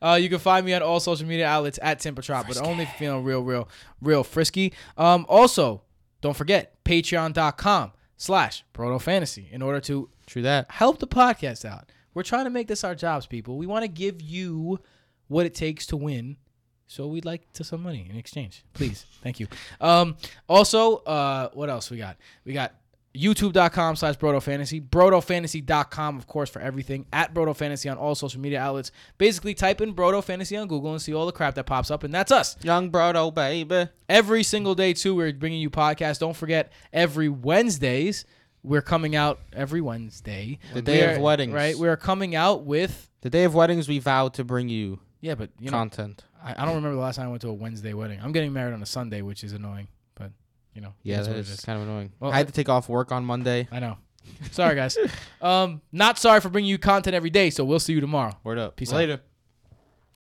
you 0.00 0.06
uh, 0.06 0.14
you 0.14 0.28
can 0.28 0.38
find 0.38 0.64
me 0.64 0.72
on 0.72 0.80
all 0.80 1.00
social 1.00 1.26
media 1.26 1.48
outlets 1.48 1.80
at 1.82 1.98
Timpertrop, 1.98 2.46
but 2.46 2.58
only 2.58 2.84
if 2.84 2.90
you're 2.90 2.98
feeling 3.10 3.24
real, 3.24 3.42
real, 3.42 3.68
real 4.00 4.22
frisky. 4.22 4.72
Um, 4.96 5.26
also, 5.28 5.82
don't 6.20 6.36
forget 6.36 6.84
patreon.com 6.84 7.90
slash 8.16 8.64
Brodo 8.72 9.00
Fantasy 9.00 9.48
in 9.50 9.62
order 9.62 9.80
to 9.80 10.08
True 10.26 10.42
that. 10.42 10.70
help 10.70 11.00
the 11.00 11.08
podcast 11.08 11.64
out. 11.64 11.90
We're 12.14 12.22
trying 12.22 12.44
to 12.44 12.50
make 12.50 12.68
this 12.68 12.84
our 12.84 12.94
jobs, 12.94 13.26
people. 13.26 13.58
We 13.58 13.66
want 13.66 13.82
to 13.82 13.88
give 13.88 14.22
you 14.22 14.78
what 15.26 15.44
it 15.44 15.54
takes 15.56 15.86
to 15.86 15.96
win. 15.96 16.36
So 16.86 17.08
we'd 17.08 17.24
like 17.24 17.52
to 17.54 17.64
some 17.64 17.82
money 17.82 18.06
in 18.08 18.16
exchange. 18.16 18.64
Please. 18.74 19.06
Thank 19.22 19.40
you. 19.40 19.48
Um, 19.80 20.16
also, 20.48 20.98
uh, 20.98 21.48
what 21.54 21.68
else 21.68 21.90
we 21.90 21.96
got? 21.96 22.16
We 22.44 22.52
got 22.52 22.74
youtube.com 23.14 23.96
slash 23.96 24.16
brodofantasy 24.16 24.80
brodofantasy.com 24.88 26.16
of 26.18 26.26
course 26.26 26.50
for 26.50 26.60
everything. 26.60 27.06
At 27.12 27.34
brodofantasy 27.34 27.90
on 27.90 27.98
all 27.98 28.14
social 28.14 28.40
media 28.40 28.60
outlets. 28.60 28.90
Basically 29.18 29.54
type 29.54 29.80
in 29.80 29.94
brodofantasy 29.94 30.60
on 30.60 30.68
google 30.68 30.92
and 30.92 31.02
see 31.02 31.14
all 31.14 31.26
the 31.26 31.32
crap 31.32 31.54
that 31.56 31.64
pops 31.64 31.90
up 31.90 32.04
and 32.04 32.12
that's 32.14 32.32
us. 32.32 32.56
Young 32.62 32.90
broto 32.90 33.32
baby. 33.34 33.88
every 34.08 34.42
single 34.42 34.74
day 34.74 34.92
too 34.94 35.14
we're 35.14 35.32
bringing 35.32 35.60
you 35.60 35.70
podcasts. 35.70 36.18
Don't 36.18 36.36
forget 36.36 36.72
every 36.92 37.28
wednesdays 37.28 38.24
we're 38.64 38.82
coming 38.82 39.16
out 39.16 39.40
every 39.52 39.80
wednesday. 39.80 40.58
The 40.72 40.82
day 40.82 41.04
We 41.06 41.12
of 41.12 41.18
are- 41.18 41.20
weddings. 41.20 41.52
right? 41.52 41.76
We're 41.76 41.96
coming 41.96 42.34
out 42.36 42.64
with 42.64 43.10
The 43.22 43.30
day 43.30 43.44
of 43.44 43.54
weddings, 43.54 43.88
we 43.88 43.98
vowed 43.98 44.34
to 44.34 44.44
bring 44.44 44.68
you, 44.68 45.00
yeah 45.20 45.34
but 45.34 45.50
you 45.58 45.70
know 45.70 45.76
content. 45.76 46.24
I, 46.42 46.52
I 46.52 46.64
don't 46.64 46.76
remember 46.76 46.94
the 46.96 47.00
last 47.02 47.16
time 47.16 47.26
i 47.26 47.30
went 47.30 47.42
to 47.42 47.48
a 47.48 47.52
wednesday 47.54 47.92
wedding. 47.92 48.20
I'm 48.22 48.32
getting 48.32 48.52
married 48.52 48.72
on 48.74 48.82
a 48.82 48.86
sunday 48.86 49.20
which 49.22 49.44
is 49.44 49.52
annoying 49.52 49.88
you 50.74 50.80
know 50.80 50.88
it 51.04 51.10
Yeah, 51.10 51.20
is 51.20 51.26
that 51.28 51.36
it 51.36 51.48
is 51.48 51.60
kind 51.64 51.80
of 51.80 51.88
annoying. 51.88 52.12
Well, 52.20 52.30
I 52.32 52.36
had 52.38 52.46
to 52.46 52.52
take 52.52 52.68
off 52.68 52.88
work 52.88 53.12
on 53.12 53.24
Monday. 53.24 53.68
i 53.72 53.78
know 53.80 53.98
sorry 54.52 54.74
guys 54.76 54.96
um 55.42 55.80
not 55.90 56.16
sorry 56.18 56.40
for 56.40 56.48
bringing 56.48 56.70
you 56.70 56.78
content 56.78 57.14
every 57.14 57.30
day 57.30 57.50
so 57.50 57.64
we'll 57.64 57.80
see 57.80 57.92
you 57.92 58.00
tomorrow 58.00 58.32
Word 58.44 58.58
up. 58.58 58.76
Peace 58.76 58.92
out. 58.92 58.96
Later. 58.96 59.20